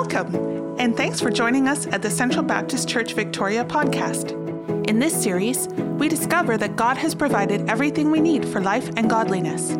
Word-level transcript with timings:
Welcome, 0.00 0.76
and 0.78 0.96
thanks 0.96 1.20
for 1.20 1.28
joining 1.28 1.66
us 1.66 1.88
at 1.88 2.02
the 2.02 2.08
Central 2.08 2.44
Baptist 2.44 2.88
Church 2.88 3.14
Victoria 3.14 3.64
podcast. 3.64 4.30
In 4.88 5.00
this 5.00 5.12
series, 5.12 5.66
we 5.98 6.08
discover 6.08 6.56
that 6.56 6.76
God 6.76 6.96
has 6.96 7.16
provided 7.16 7.68
everything 7.68 8.12
we 8.12 8.20
need 8.20 8.46
for 8.46 8.60
life 8.60 8.88
and 8.96 9.10
godliness. 9.10 9.76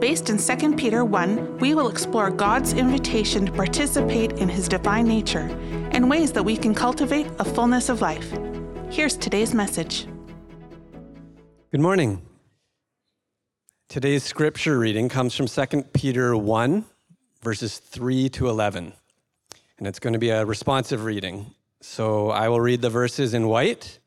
Based 0.00 0.28
in 0.28 0.38
2 0.38 0.74
Peter 0.74 1.04
1, 1.04 1.58
we 1.58 1.74
will 1.74 1.86
explore 1.86 2.32
God's 2.32 2.72
invitation 2.72 3.46
to 3.46 3.52
participate 3.52 4.32
in 4.32 4.48
his 4.48 4.66
divine 4.66 5.06
nature 5.06 5.48
and 5.92 6.10
ways 6.10 6.32
that 6.32 6.42
we 6.42 6.56
can 6.56 6.74
cultivate 6.74 7.28
a 7.38 7.44
fullness 7.44 7.88
of 7.88 8.00
life. 8.00 8.28
Here's 8.90 9.16
today's 9.16 9.54
message. 9.54 10.04
Good 11.70 11.80
morning. 11.80 12.22
Today's 13.88 14.24
scripture 14.24 14.80
reading 14.80 15.08
comes 15.08 15.36
from 15.36 15.46
2 15.46 15.84
Peter 15.92 16.36
1, 16.36 16.84
verses 17.40 17.78
3 17.78 18.28
to 18.30 18.48
11. 18.48 18.94
And 19.80 19.88
it's 19.88 19.98
going 19.98 20.12
to 20.12 20.18
be 20.18 20.28
a 20.28 20.44
responsive 20.44 21.04
reading. 21.04 21.54
So 21.80 22.28
I 22.28 22.50
will 22.50 22.60
read 22.60 22.82
the 22.82 22.90
verses 22.90 23.32
in 23.32 23.48
white, 23.48 23.98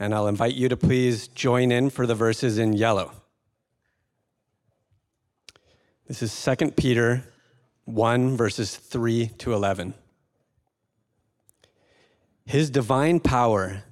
and 0.00 0.14
I'll 0.14 0.26
invite 0.26 0.54
you 0.54 0.70
to 0.70 0.76
please 0.76 1.28
join 1.28 1.70
in 1.70 1.90
for 1.90 2.06
the 2.06 2.14
verses 2.14 2.56
in 2.56 2.72
yellow. 2.72 3.12
This 6.06 6.22
is 6.22 6.56
2 6.58 6.70
Peter 6.70 7.24
1, 7.84 8.38
verses 8.38 8.74
3 8.74 9.28
to 9.36 9.52
11. 9.52 9.92
His 12.46 12.70
divine 12.70 13.20
power 13.20 13.82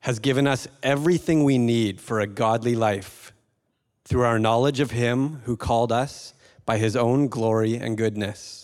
has 0.00 0.18
given 0.18 0.48
us 0.48 0.66
everything 0.82 1.44
we 1.44 1.56
need 1.56 2.00
for 2.00 2.18
a 2.18 2.26
godly 2.26 2.74
life 2.74 3.32
through 4.04 4.22
our 4.22 4.40
knowledge 4.40 4.80
of 4.80 4.90
Him 4.90 5.42
who 5.44 5.56
called 5.56 5.92
us 5.92 6.34
by 6.66 6.78
His 6.78 6.96
own 6.96 7.28
glory 7.28 7.76
and 7.76 7.96
goodness. 7.96 8.59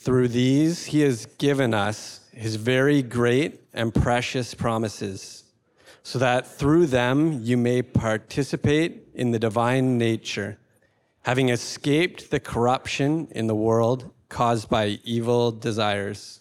Through 0.00 0.28
these, 0.28 0.86
He 0.86 1.00
has 1.00 1.26
given 1.26 1.74
us 1.74 2.20
His 2.32 2.54
very 2.56 3.02
great 3.02 3.60
and 3.74 3.92
precious 3.92 4.54
promises, 4.54 5.44
so 6.02 6.18
that 6.18 6.46
through 6.46 6.86
them 6.86 7.40
you 7.42 7.56
may 7.56 7.82
participate 7.82 9.08
in 9.14 9.32
the 9.32 9.38
divine 9.38 9.98
nature, 9.98 10.58
having 11.22 11.48
escaped 11.48 12.30
the 12.30 12.40
corruption 12.40 13.28
in 13.32 13.48
the 13.48 13.54
world 13.54 14.10
caused 14.28 14.68
by 14.68 14.98
evil 15.04 15.50
desires. 15.50 16.40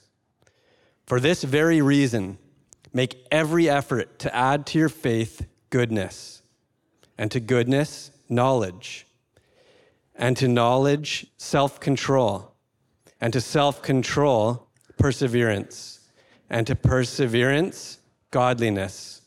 For 1.05 1.19
this 1.19 1.43
very 1.43 1.81
reason, 1.81 2.37
make 2.93 3.25
every 3.31 3.69
effort 3.69 4.19
to 4.19 4.35
add 4.35 4.65
to 4.67 4.79
your 4.79 4.89
faith 4.89 5.47
goodness 5.69 6.41
and 7.17 7.31
to 7.31 7.39
goodness, 7.39 8.11
knowledge, 8.29 9.07
and 10.15 10.37
to 10.37 10.47
knowledge, 10.47 11.27
self 11.37 11.79
control, 11.79 12.53
and 13.21 13.33
to 13.33 13.41
self 13.41 13.81
control, 13.81 14.67
perseverance, 14.97 15.99
and 16.49 16.65
to 16.67 16.75
perseverance, 16.75 17.99
godliness, 18.31 19.21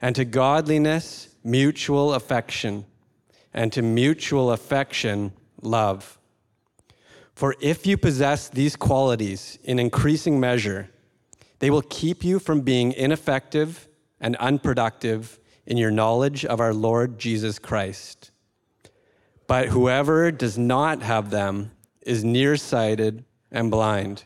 and 0.00 0.14
to 0.16 0.24
godliness, 0.24 1.28
mutual 1.44 2.14
affection, 2.14 2.84
and 3.52 3.72
to 3.72 3.82
mutual 3.82 4.52
affection, 4.52 5.32
love. 5.60 6.18
For 7.34 7.56
if 7.60 7.86
you 7.86 7.96
possess 7.96 8.48
these 8.48 8.76
qualities 8.76 9.58
in 9.64 9.78
increasing 9.78 10.38
measure, 10.38 10.90
they 11.58 11.70
will 11.70 11.82
keep 11.82 12.24
you 12.24 12.38
from 12.38 12.60
being 12.60 12.92
ineffective 12.92 13.88
and 14.20 14.36
unproductive 14.36 15.38
in 15.66 15.76
your 15.76 15.90
knowledge 15.90 16.44
of 16.44 16.60
our 16.60 16.74
Lord 16.74 17.18
Jesus 17.18 17.58
Christ. 17.58 18.30
But 19.46 19.68
whoever 19.68 20.30
does 20.30 20.58
not 20.58 21.02
have 21.02 21.30
them 21.30 21.72
is 22.02 22.24
nearsighted 22.24 23.24
and 23.52 23.70
blind, 23.70 24.24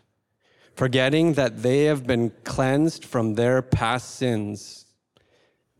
forgetting 0.75 1.35
that 1.35 1.63
they 1.63 1.85
have 1.85 2.07
been 2.07 2.31
cleansed 2.45 3.05
from 3.05 3.35
their 3.35 3.61
past 3.61 4.17
sins. 4.17 4.87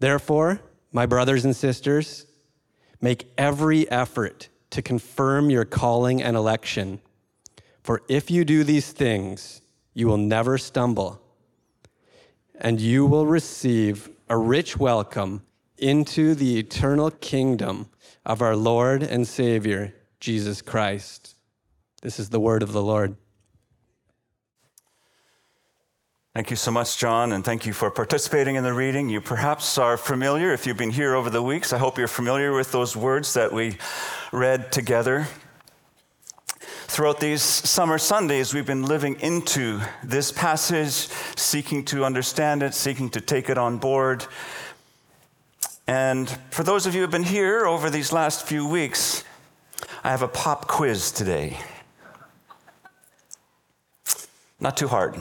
Therefore, 0.01 0.61
my 0.93 1.07
brothers 1.07 1.45
and 1.45 1.57
sisters, 1.57 2.27
make 3.01 3.31
every 3.39 3.91
effort 3.91 4.49
to 4.71 4.83
confirm 4.83 5.51
your 5.51 5.65
calling 5.65 6.23
and 6.23 6.37
election. 6.37 7.01
For 7.83 8.03
if 8.09 8.31
you 8.31 8.45
do 8.45 8.65
these 8.65 8.93
things, 8.93 9.63
you 9.95 10.07
will 10.07 10.17
never 10.17 10.59
stumble, 10.59 11.23
and 12.59 12.81
you 12.81 13.07
will 13.07 13.27
receive 13.27 14.11
a 14.29 14.37
rich 14.37 14.77
welcome 14.77 15.43
into 15.79 16.35
the 16.35 16.59
eternal 16.59 17.11
kingdom 17.11 17.89
of 18.25 18.43
our 18.43 18.57
Lord 18.57 19.03
and 19.03 19.27
Savior, 19.27 19.95
Jesus 20.21 20.63
Christ. 20.63 21.37
This 22.03 22.19
is 22.19 22.31
the 22.31 22.41
word 22.41 22.63
of 22.63 22.73
the 22.73 22.83
Lord. 22.83 23.17
Thank 26.37 26.51
you 26.51 26.57
so 26.57 26.71
much, 26.71 26.99
John, 26.99 27.33
and 27.33 27.43
thank 27.43 27.65
you 27.65 27.73
for 27.73 27.91
participating 27.91 28.57
in 28.57 28.63
the 28.63 28.75
reading. 28.75 29.09
You 29.09 29.23
perhaps 29.23 29.79
are 29.79 29.97
familiar, 29.97 30.53
if 30.53 30.67
you've 30.67 30.77
been 30.77 30.91
here 30.91 31.15
over 31.15 31.31
the 31.31 31.43
weeks, 31.43 31.73
I 31.73 31.79
hope 31.79 31.97
you're 31.97 32.09
familiar 32.09 32.53
with 32.53 32.73
those 32.73 32.95
words 32.95 33.33
that 33.33 33.55
we 33.55 33.79
read 34.33 34.71
together. 34.71 35.29
Throughout 36.89 37.21
these 37.21 37.41
summer 37.41 37.97
Sundays, 37.97 38.53
we've 38.53 38.67
been 38.67 38.83
living 38.83 39.19
into 39.21 39.81
this 40.05 40.31
passage, 40.31 41.09
seeking 41.37 41.87
to 41.87 42.05
understand 42.05 42.63
it, 42.63 42.75
seeking 42.75 43.09
to 43.13 43.23
take 43.23 43.49
it 43.49 43.57
on 43.57 43.79
board, 43.79 44.27
and 45.87 46.29
for 46.51 46.65
those 46.65 46.85
of 46.85 46.93
you 46.93 46.99
who 46.99 47.05
have 47.05 47.11
been 47.11 47.23
here 47.23 47.65
over 47.65 47.89
these 47.89 48.13
last 48.13 48.47
few 48.47 48.69
weeks, 48.69 49.25
I 50.05 50.11
have 50.11 50.21
a 50.21 50.29
pop 50.29 50.69
quiz 50.69 51.11
today. 51.11 51.61
Not 54.61 54.77
too 54.77 54.89
hard. 54.89 55.17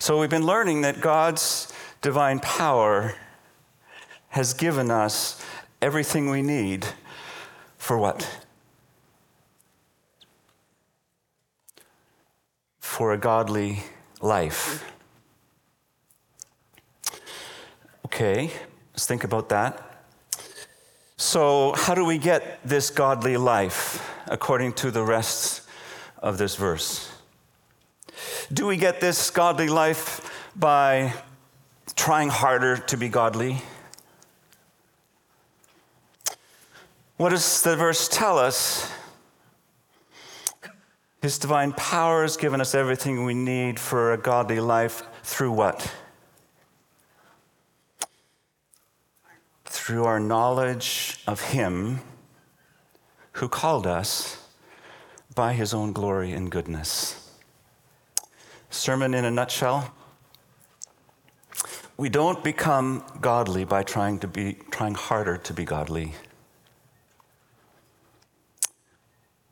So, 0.00 0.20
we've 0.20 0.30
been 0.30 0.46
learning 0.46 0.82
that 0.82 1.00
God's 1.00 1.72
divine 2.02 2.38
power 2.38 3.16
has 4.28 4.54
given 4.54 4.92
us 4.92 5.44
everything 5.82 6.30
we 6.30 6.40
need 6.40 6.86
for 7.78 7.98
what? 7.98 8.44
For 12.78 13.12
a 13.12 13.18
godly 13.18 13.82
life. 14.20 14.88
Okay, 18.04 18.52
let's 18.92 19.06
think 19.06 19.24
about 19.24 19.48
that. 19.48 20.04
So, 21.16 21.74
how 21.76 21.96
do 21.96 22.04
we 22.04 22.18
get 22.18 22.60
this 22.64 22.90
godly 22.90 23.36
life 23.36 24.08
according 24.28 24.74
to 24.74 24.92
the 24.92 25.02
rest 25.02 25.62
of 26.22 26.38
this 26.38 26.54
verse? 26.54 27.17
Do 28.52 28.66
we 28.66 28.76
get 28.76 29.00
this 29.00 29.30
godly 29.30 29.68
life 29.68 30.20
by 30.56 31.12
trying 31.94 32.28
harder 32.28 32.76
to 32.76 32.96
be 32.96 33.08
godly? 33.08 33.58
What 37.16 37.30
does 37.30 37.62
the 37.62 37.76
verse 37.76 38.08
tell 38.08 38.38
us? 38.38 38.90
His 41.20 41.38
divine 41.38 41.72
power 41.72 42.22
has 42.22 42.36
given 42.36 42.60
us 42.60 42.74
everything 42.74 43.24
we 43.24 43.34
need 43.34 43.78
for 43.78 44.12
a 44.12 44.18
godly 44.18 44.60
life 44.60 45.02
through 45.22 45.52
what? 45.52 45.92
through 49.88 50.04
our 50.04 50.20
knowledge 50.20 51.18
of 51.26 51.40
Him 51.40 52.00
who 53.32 53.48
called 53.48 53.86
us 53.86 54.46
by 55.34 55.54
His 55.54 55.72
own 55.72 55.94
glory 55.94 56.32
and 56.32 56.50
goodness. 56.50 57.27
Sermon 58.70 59.14
in 59.14 59.24
a 59.24 59.30
nutshell. 59.30 59.94
We 61.96 62.08
don't 62.08 62.44
become 62.44 63.04
godly 63.20 63.64
by 63.64 63.82
trying 63.82 64.20
to 64.20 64.28
be 64.28 64.56
trying 64.70 64.94
harder 64.94 65.36
to 65.36 65.52
be 65.52 65.64
godly. 65.64 66.14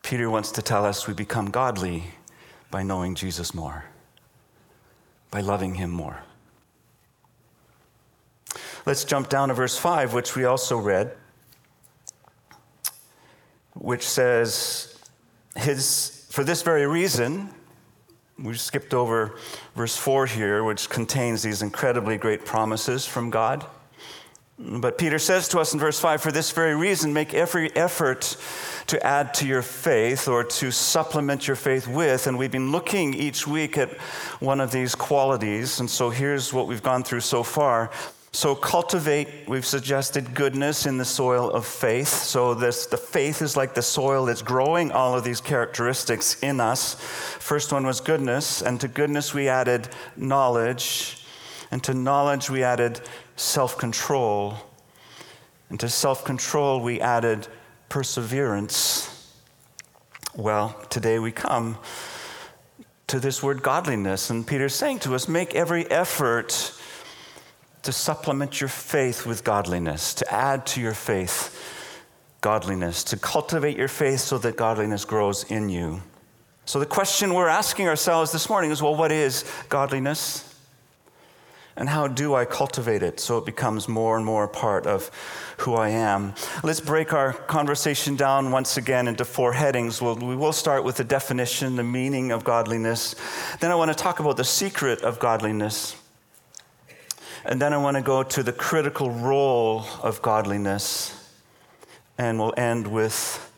Peter 0.03 0.31
wants 0.31 0.53
to 0.53 0.62
tell 0.62 0.84
us 0.84 1.09
we 1.09 1.15
become 1.15 1.51
godly 1.51 2.04
by 2.71 2.84
knowing 2.84 3.16
Jesus 3.16 3.53
more, 3.53 3.86
by 5.33 5.41
loving 5.41 5.74
him 5.74 5.91
more. 5.91 6.22
Let's 8.86 9.03
jump 9.03 9.28
down 9.28 9.48
to 9.48 9.54
verse 9.54 9.77
5, 9.77 10.15
which 10.15 10.36
we 10.36 10.45
also 10.45 10.78
read, 10.78 11.16
which 13.74 14.07
says, 14.07 14.97
his, 15.57 16.28
For 16.30 16.45
this 16.45 16.62
very 16.62 16.86
reason, 16.86 17.53
we 18.38 18.54
skipped 18.54 18.92
over 18.92 19.36
verse 19.74 19.97
4 19.97 20.27
here, 20.27 20.62
which 20.62 20.91
contains 20.91 21.42
these 21.42 21.62
incredibly 21.62 22.18
great 22.18 22.44
promises 22.44 23.06
from 23.06 23.30
God. 23.30 23.65
But 24.59 24.97
Peter 24.97 25.18
says 25.18 25.48
to 25.48 25.59
us 25.59 25.74
in 25.74 25.80
verse 25.80 26.00
5 26.00 26.22
For 26.22 26.33
this 26.33 26.50
very 26.50 26.74
reason, 26.74 27.12
make 27.12 27.34
every 27.34 27.74
effort 27.77 28.36
to 28.86 29.04
add 29.06 29.34
to 29.34 29.47
your 29.47 29.60
faith 29.60 30.28
or 30.28 30.44
to 30.44 30.71
supplement 30.71 31.47
your 31.47 31.56
faith 31.56 31.86
with. 31.86 32.27
And 32.27 32.38
we've 32.38 32.50
been 32.50 32.72
looking 32.72 33.12
each 33.12 33.47
week 33.47 33.77
at 33.77 33.91
one 34.41 34.60
of 34.60 34.71
these 34.71 34.94
qualities. 34.94 35.80
And 35.80 35.91
so 35.91 36.09
here's 36.09 36.54
what 36.54 36.66
we've 36.66 36.83
gone 36.83 37.03
through 37.03 37.21
so 37.21 37.42
far 37.42 37.91
So 38.36 38.54
cultivate, 38.54 39.48
we've 39.48 39.65
suggested 39.65 40.34
goodness 40.34 40.84
in 40.84 40.98
the 40.98 41.06
soil 41.06 41.50
of 41.50 41.65
faith. 41.65 42.09
So 42.09 42.53
this 42.53 42.84
the 42.84 42.98
faith 42.98 43.41
is 43.41 43.56
like 43.56 43.72
the 43.72 43.80
soil 43.80 44.27
that's 44.27 44.42
growing 44.42 44.92
all 44.92 45.15
of 45.16 45.24
these 45.24 45.41
characteristics 45.41 46.38
in 46.42 46.60
us. 46.60 46.97
First 47.00 47.72
one 47.72 47.86
was 47.86 48.03
goodness, 48.03 48.60
and 48.60 48.78
to 48.83 48.88
goodness 48.88 49.33
we 49.33 49.48
added 49.48 49.88
knowledge, 50.18 51.24
and 51.71 51.83
to 51.84 51.94
knowledge 51.94 52.50
we 52.50 52.62
added 52.62 53.00
self-control. 53.36 54.59
And 55.71 55.80
to 55.80 55.88
self-control 55.88 56.83
we 56.83 57.00
added 57.00 57.48
perseverance. 57.88 59.33
Well, 60.34 60.78
today 60.91 61.18
we 61.18 61.33
come 61.33 61.78
to 63.06 63.18
this 63.18 63.42
word 63.42 63.62
godliness, 63.62 64.28
and 64.28 64.47
Peter's 64.47 64.74
saying 64.74 64.98
to 64.98 65.15
us, 65.15 65.27
make 65.27 65.54
every 65.54 65.91
effort 65.91 66.76
to 67.86 67.92
supplement 67.92 68.60
your 68.60 68.68
faith 68.68 69.24
with 69.27 69.44
godliness, 69.44 70.12
to 70.15 70.33
add 70.33 70.66
to 70.66 70.80
your 70.80 70.92
faith 70.92 71.56
godliness, 72.41 73.04
to 73.04 73.16
cultivate 73.16 73.77
your 73.77 73.86
faith 73.86 74.18
so 74.18 74.38
that 74.38 74.56
godliness 74.56 75.04
grows 75.04 75.44
in 75.44 75.68
you. 75.68 76.03
So, 76.65 76.80
the 76.80 76.86
question 76.86 77.33
we're 77.33 77.47
asking 77.47 77.86
ourselves 77.86 78.33
this 78.33 78.48
morning 78.48 78.72
is 78.72 78.83
well, 78.83 78.97
what 78.97 79.12
is 79.12 79.44
godliness? 79.68 80.42
And 81.77 81.88
how 81.88 82.09
do 82.09 82.34
I 82.34 82.44
cultivate 82.44 83.04
it 83.04 83.21
so 83.21 83.38
it 83.38 83.47
becomes 83.47 83.86
more 83.86 84.16
and 84.16 84.27
more 84.27 84.44
a 84.44 84.48
part 84.48 84.86
of 84.86 85.09
who 85.59 85.74
I 85.74 85.91
am? 85.91 86.34
Let's 86.65 86.80
break 86.80 87.12
our 87.12 87.34
conversation 87.34 88.16
down 88.16 88.50
once 88.50 88.78
again 88.78 89.06
into 89.06 89.24
four 89.24 89.53
headings. 89.53 90.03
We'll, 90.03 90.16
we 90.16 90.34
will 90.34 90.54
start 90.54 90.83
with 90.83 90.97
the 90.97 91.04
definition, 91.04 91.77
the 91.77 91.84
meaning 91.84 92.33
of 92.33 92.42
godliness. 92.42 93.15
Then 93.60 93.71
I 93.71 93.77
want 93.77 93.92
to 93.92 93.94
talk 93.97 94.18
about 94.18 94.36
the 94.38 94.44
secret 94.44 95.03
of 95.03 95.21
godliness. 95.21 95.94
And 97.48 97.63
then 97.63 97.72
I 97.72 97.77
want 97.77 97.97
to 97.97 98.03
go 98.03 98.25
to 98.25 98.43
the 98.43 98.53
critical 98.53 99.09
role 99.09 99.84
of 100.03 100.21
godliness. 100.21 101.13
And 102.19 102.41
we'll 102.41 102.54
end 102.57 102.89
with 102.89 103.53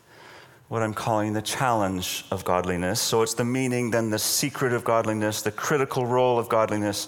what 0.67 0.83
I'm 0.83 0.93
calling 0.93 1.33
the 1.33 1.41
challenge 1.41 2.23
of 2.29 2.45
godliness. 2.45 3.01
So 3.01 3.23
it's 3.23 3.33
the 3.33 3.43
meaning, 3.43 3.89
then 3.89 4.11
the 4.11 4.19
secret 4.19 4.73
of 4.73 4.83
godliness, 4.83 5.41
the 5.41 5.51
critical 5.51 6.05
role 6.05 6.37
of 6.37 6.47
godliness, 6.49 7.07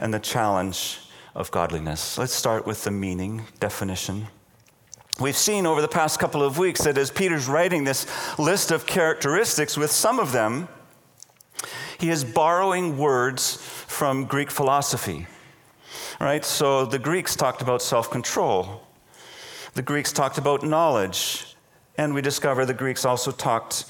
and 0.00 0.12
the 0.12 0.18
challenge 0.18 0.98
of 1.36 1.52
godliness. 1.52 2.18
Let's 2.18 2.32
start 2.32 2.66
with 2.66 2.82
the 2.82 2.90
meaning 2.90 3.44
definition. 3.60 4.26
We've 5.20 5.36
seen 5.36 5.64
over 5.64 5.80
the 5.80 5.86
past 5.86 6.18
couple 6.18 6.42
of 6.42 6.58
weeks 6.58 6.82
that 6.82 6.98
as 6.98 7.12
Peter's 7.12 7.46
writing 7.46 7.84
this 7.84 8.04
list 8.36 8.72
of 8.72 8.84
characteristics, 8.84 9.76
with 9.76 9.92
some 9.92 10.18
of 10.18 10.32
them, 10.32 10.66
he 12.00 12.10
is 12.10 12.24
borrowing 12.24 12.98
words 12.98 13.58
from 13.86 14.24
Greek 14.24 14.50
philosophy 14.50 15.28
right? 16.20 16.44
So 16.44 16.84
the 16.84 16.98
Greeks 16.98 17.36
talked 17.36 17.62
about 17.62 17.82
self 17.82 18.10
control, 18.10 18.82
the 19.74 19.82
Greeks 19.82 20.12
talked 20.12 20.38
about 20.38 20.62
knowledge, 20.62 21.56
and 21.98 22.14
we 22.14 22.22
discover 22.22 22.64
the 22.64 22.74
Greeks 22.74 23.04
also 23.04 23.30
talked 23.30 23.84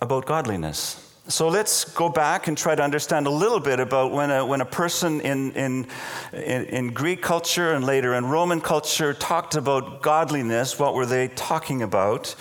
about 0.00 0.26
godliness. 0.26 1.08
So 1.28 1.48
let's 1.48 1.84
go 1.84 2.08
back 2.08 2.48
and 2.48 2.58
try 2.58 2.74
to 2.74 2.82
understand 2.82 3.28
a 3.28 3.30
little 3.30 3.60
bit 3.60 3.78
about 3.78 4.10
when 4.10 4.32
a, 4.32 4.44
when 4.44 4.60
a 4.60 4.64
person 4.64 5.20
in, 5.20 5.52
in, 5.52 5.86
in, 6.32 6.64
in 6.64 6.92
Greek 6.92 7.22
culture 7.22 7.74
and 7.74 7.84
later 7.84 8.14
in 8.14 8.26
Roman 8.26 8.60
culture 8.60 9.14
talked 9.14 9.54
about 9.54 10.02
godliness, 10.02 10.80
what 10.80 10.94
were 10.94 11.06
they 11.06 11.28
talking 11.28 11.82
about? 11.82 12.34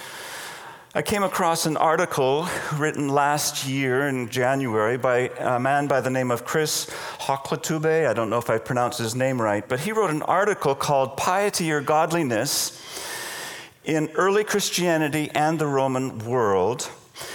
I 0.94 1.02
came 1.02 1.24
across 1.24 1.66
an 1.66 1.78
article 1.78 2.50
written 2.76 3.08
last 3.08 3.66
year 3.66 4.10
in 4.10 4.28
January 4.28 4.98
by 4.98 5.30
a 5.40 5.58
man 5.58 5.88
by 5.88 6.02
the 6.02 6.10
name 6.10 6.32
of 6.32 6.44
Chris 6.44 6.90
Hoklotubbe. 7.18 8.10
I 8.10 8.12
don't 8.12 8.30
know 8.30 8.40
if 8.40 8.50
I 8.50 8.58
pronounced 8.58 9.00
his 9.00 9.16
name 9.16 9.42
right, 9.42 9.66
but 9.66 9.80
he 9.80 9.94
wrote 9.94 10.10
an 10.10 10.22
article 10.24 10.76
called 10.76 11.16
Piety 11.16 11.72
or 11.72 11.80
Godliness 11.80 12.78
in 13.86 14.10
Early 14.16 14.44
Christianity 14.44 15.32
and 15.34 15.60
the 15.60 15.68
Roman 15.68 16.20
World. 16.20 16.90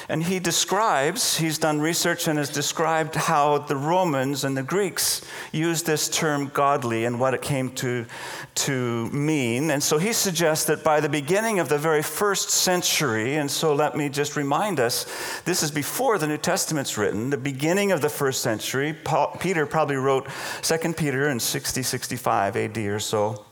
And 0.08 0.22
he 0.22 0.38
describes, 0.38 1.36
he's 1.36 1.58
done 1.58 1.80
research 1.80 2.28
and 2.28 2.38
has 2.38 2.50
described 2.50 3.14
how 3.14 3.58
the 3.58 3.76
Romans 3.76 4.44
and 4.44 4.56
the 4.56 4.62
Greeks 4.62 5.22
used 5.52 5.86
this 5.86 6.08
term 6.08 6.50
godly 6.52 7.04
and 7.04 7.18
what 7.18 7.34
it 7.34 7.42
came 7.42 7.70
to, 7.76 8.06
to 8.54 9.10
mean. 9.10 9.70
And 9.70 9.82
so 9.82 9.98
he 9.98 10.12
suggests 10.12 10.66
that 10.66 10.84
by 10.84 11.00
the 11.00 11.08
beginning 11.08 11.58
of 11.58 11.68
the 11.68 11.78
very 11.78 12.02
first 12.02 12.50
century, 12.50 13.36
and 13.36 13.50
so 13.50 13.74
let 13.74 13.96
me 13.96 14.08
just 14.08 14.36
remind 14.36 14.80
us 14.80 15.06
this 15.44 15.62
is 15.62 15.70
before 15.70 16.18
the 16.18 16.26
New 16.26 16.38
Testament's 16.38 16.98
written, 16.98 17.30
the 17.30 17.36
beginning 17.36 17.92
of 17.92 18.00
the 18.00 18.08
first 18.08 18.42
century, 18.42 18.92
Paul, 18.92 19.36
Peter 19.40 19.66
probably 19.66 19.96
wrote 19.96 20.28
2 20.62 20.92
Peter 20.94 21.28
in 21.28 21.40
60, 21.40 21.82
65 21.82 22.56
AD 22.56 22.76
or 22.78 22.98
so. 22.98 23.45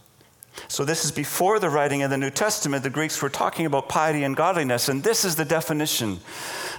So, 0.69 0.85
this 0.85 1.05
is 1.05 1.13
before 1.13 1.59
the 1.59 1.71
writing 1.71 2.03
of 2.03 2.11
the 2.11 2.17
New 2.17 2.31
Testament. 2.31 2.83
The 2.83 2.91
Greeks 2.91 3.21
were 3.21 3.29
talking 3.29 3.67
about 3.67 3.89
piety 3.89 4.23
and 4.25 4.37
godliness, 4.37 4.89
and 4.89 5.03
this 5.03 5.25
is 5.25 5.37
the 5.37 5.45
definition 5.45 6.21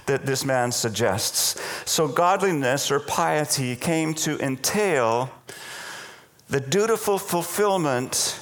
that 0.06 0.26
this 0.26 0.44
man 0.44 0.72
suggests. 0.72 1.60
So, 1.84 2.08
godliness 2.08 2.90
or 2.90 3.00
piety 3.00 3.76
came 3.76 4.14
to 4.14 4.38
entail 4.38 5.30
the 6.48 6.60
dutiful 6.60 7.18
fulfillment 7.18 8.38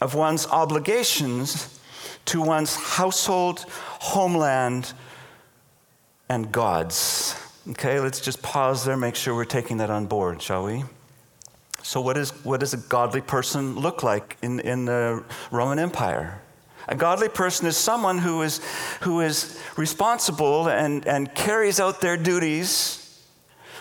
of 0.00 0.14
one's 0.14 0.46
obligations 0.46 1.80
to 2.26 2.40
one's 2.40 2.74
household, 2.74 3.66
homeland, 3.68 4.92
and 6.28 6.50
gods. 6.50 7.36
Okay, 7.70 8.00
let's 8.00 8.20
just 8.20 8.42
pause 8.42 8.84
there, 8.84 8.96
make 8.96 9.14
sure 9.14 9.34
we're 9.34 9.44
taking 9.44 9.78
that 9.78 9.90
on 9.90 10.06
board, 10.06 10.40
shall 10.40 10.64
we? 10.64 10.84
So, 11.84 12.00
what, 12.00 12.16
is, 12.16 12.30
what 12.44 12.60
does 12.60 12.72
a 12.72 12.78
godly 12.78 13.20
person 13.20 13.78
look 13.78 14.02
like 14.02 14.38
in, 14.40 14.58
in 14.60 14.86
the 14.86 15.22
Roman 15.50 15.78
Empire? 15.78 16.40
A 16.88 16.96
godly 16.96 17.28
person 17.28 17.66
is 17.66 17.76
someone 17.76 18.16
who 18.16 18.40
is, 18.40 18.62
who 19.02 19.20
is 19.20 19.62
responsible 19.76 20.66
and, 20.70 21.06
and 21.06 21.34
carries 21.34 21.80
out 21.80 22.00
their 22.00 22.16
duties, 22.16 23.22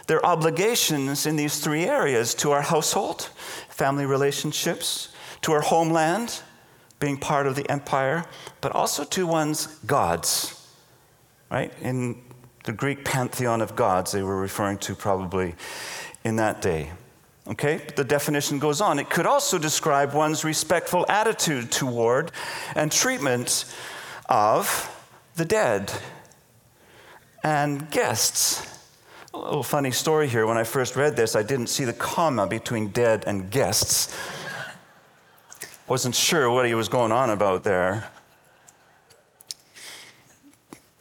their 0.08 0.24
obligations 0.26 1.26
in 1.26 1.38
these 1.38 1.62
three 1.62 1.86
areas 1.86 2.34
to 2.36 2.52
our 2.52 2.62
household, 2.62 3.30
family 3.70 4.06
relationships, 4.06 5.08
to 5.42 5.54
our 5.54 5.62
homeland, 5.62 6.42
being 7.00 7.16
part 7.16 7.48
of 7.48 7.56
the 7.56 7.70
empire, 7.72 8.26
but 8.60 8.74
also 8.74 9.06
to 9.06 9.26
one's 9.26 9.68
gods. 9.86 10.68
Right? 11.50 11.72
In 11.82 12.22
the 12.66 12.74
Greek 12.74 13.06
pantheon 13.06 13.62
of 13.62 13.78
gods, 13.78 14.12
they 14.12 14.24
were 14.24 14.42
referring 14.42 14.80
to 14.80 14.94
probably 14.94 15.56
in 16.26 16.36
that 16.36 16.62
day. 16.62 16.92
Okay, 17.45 17.81
the 17.98 18.06
definition 18.06 18.57
goes 18.57 18.80
on. 18.80 19.00
It 19.00 19.10
could 19.10 19.25
also 19.25 19.57
describe 19.57 20.13
one's 20.13 20.45
respectful 20.45 21.06
attitude 21.10 21.72
toward 21.72 22.31
and 22.74 22.90
treatment 22.90 23.66
of 24.30 24.90
the 25.36 25.44
dead 25.44 25.92
and 27.44 27.92
guests. 27.92 28.66
A 29.33 29.38
little 29.38 29.64
funny 29.64 29.92
story 29.92 30.30
here. 30.30 30.45
When 30.45 30.57
I 30.57 30.64
first 30.64 30.95
read 30.95 31.18
this, 31.18 31.35
I 31.35 31.44
didn't 31.44 31.68
see 31.68 31.83
the 31.83 31.94
comma 31.94 32.47
between 32.47 32.90
dead 32.90 33.26
and 33.28 33.52
guests. 33.52 34.16
Wasn't 35.88 36.16
sure 36.16 36.50
what 36.50 36.66
he 36.66 36.76
was 36.76 36.88
going 36.88 37.12
on 37.12 37.30
about 37.30 37.64
there. 37.64 38.09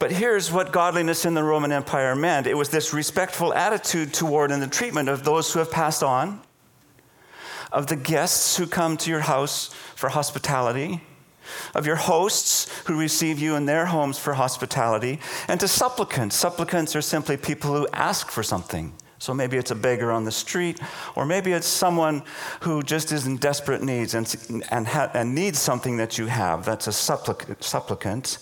But 0.03 0.11
here's 0.11 0.51
what 0.51 0.73
godliness 0.73 1.23
in 1.23 1.33
the 1.33 1.45
Roman 1.45 1.71
Empire 1.71 2.13
meant 2.13 2.45
it 2.45 2.57
was 2.57 2.67
this 2.67 2.93
respectful 2.93 3.53
attitude 3.53 4.13
toward 4.13 4.51
and 4.51 4.61
the 4.61 4.67
treatment 4.67 5.07
of 5.07 5.23
those 5.23 5.53
who 5.53 5.59
have 5.59 5.71
passed 5.71 6.03
on, 6.03 6.41
of 7.71 7.87
the 7.87 7.95
guests 7.95 8.57
who 8.57 8.67
come 8.67 8.97
to 8.97 9.09
your 9.09 9.21
house 9.21 9.73
for 9.95 10.09
hospitality, 10.09 10.99
of 11.73 11.85
your 11.85 11.95
hosts 11.95 12.67
who 12.85 12.99
receive 12.99 13.39
you 13.39 13.55
in 13.55 13.65
their 13.65 13.85
homes 13.85 14.19
for 14.19 14.33
hospitality, 14.33 15.21
and 15.47 15.57
to 15.61 15.69
supplicants. 15.69 16.35
Supplicants 16.35 16.97
are 16.97 17.01
simply 17.01 17.37
people 17.37 17.73
who 17.73 17.87
ask 17.93 18.29
for 18.29 18.43
something. 18.43 18.91
So 19.19 19.33
maybe 19.33 19.55
it's 19.55 19.71
a 19.71 19.75
beggar 19.75 20.11
on 20.11 20.25
the 20.25 20.33
street, 20.33 20.81
or 21.15 21.25
maybe 21.25 21.53
it's 21.53 21.65
someone 21.65 22.23
who 22.59 22.83
just 22.83 23.13
is 23.13 23.25
in 23.25 23.37
desperate 23.37 23.81
needs 23.81 24.15
and, 24.15 24.35
and, 24.69 24.85
ha- 24.85 25.11
and 25.13 25.33
needs 25.33 25.59
something 25.59 25.95
that 25.95 26.17
you 26.17 26.25
have. 26.25 26.65
That's 26.65 26.87
a 26.87 26.89
supplic- 26.89 27.63
supplicant. 27.63 28.39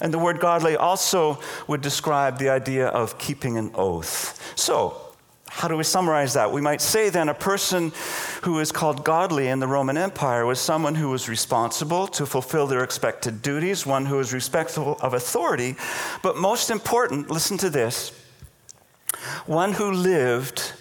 And 0.00 0.12
the 0.12 0.18
word 0.18 0.40
godly 0.40 0.76
also 0.76 1.38
would 1.68 1.80
describe 1.80 2.38
the 2.38 2.48
idea 2.48 2.88
of 2.88 3.18
keeping 3.18 3.56
an 3.56 3.70
oath. 3.74 4.52
So, 4.56 5.00
how 5.48 5.68
do 5.68 5.76
we 5.76 5.84
summarize 5.84 6.34
that? 6.34 6.50
We 6.50 6.60
might 6.60 6.80
say 6.80 7.10
then 7.10 7.28
a 7.28 7.34
person 7.34 7.92
who 8.42 8.58
is 8.58 8.72
called 8.72 9.04
godly 9.04 9.46
in 9.46 9.60
the 9.60 9.68
Roman 9.68 9.96
Empire 9.96 10.44
was 10.44 10.58
someone 10.58 10.96
who 10.96 11.10
was 11.10 11.28
responsible 11.28 12.08
to 12.08 12.26
fulfill 12.26 12.66
their 12.66 12.82
expected 12.82 13.40
duties, 13.40 13.86
one 13.86 14.04
who 14.04 14.16
was 14.16 14.32
respectful 14.32 14.98
of 15.00 15.14
authority, 15.14 15.76
but 16.22 16.36
most 16.36 16.70
important, 16.70 17.30
listen 17.30 17.56
to 17.58 17.70
this 17.70 18.12
one 19.46 19.72
who 19.72 19.90
lived 19.90 20.72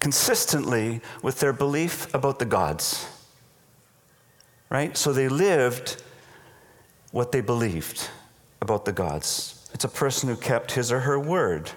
consistently 0.00 1.00
with 1.22 1.38
their 1.40 1.52
belief 1.52 2.12
about 2.14 2.38
the 2.38 2.44
gods. 2.44 3.06
Right? 4.70 4.96
So 4.96 5.12
they 5.12 5.28
lived 5.28 6.02
what 7.10 7.32
they 7.32 7.42
believed 7.42 8.08
about 8.62 8.86
the 8.86 8.92
gods. 8.92 9.68
It's 9.74 9.84
a 9.84 9.88
person 9.88 10.28
who 10.28 10.36
kept 10.36 10.72
his 10.72 10.90
or 10.90 11.00
her 11.00 11.18
word. 11.18 11.70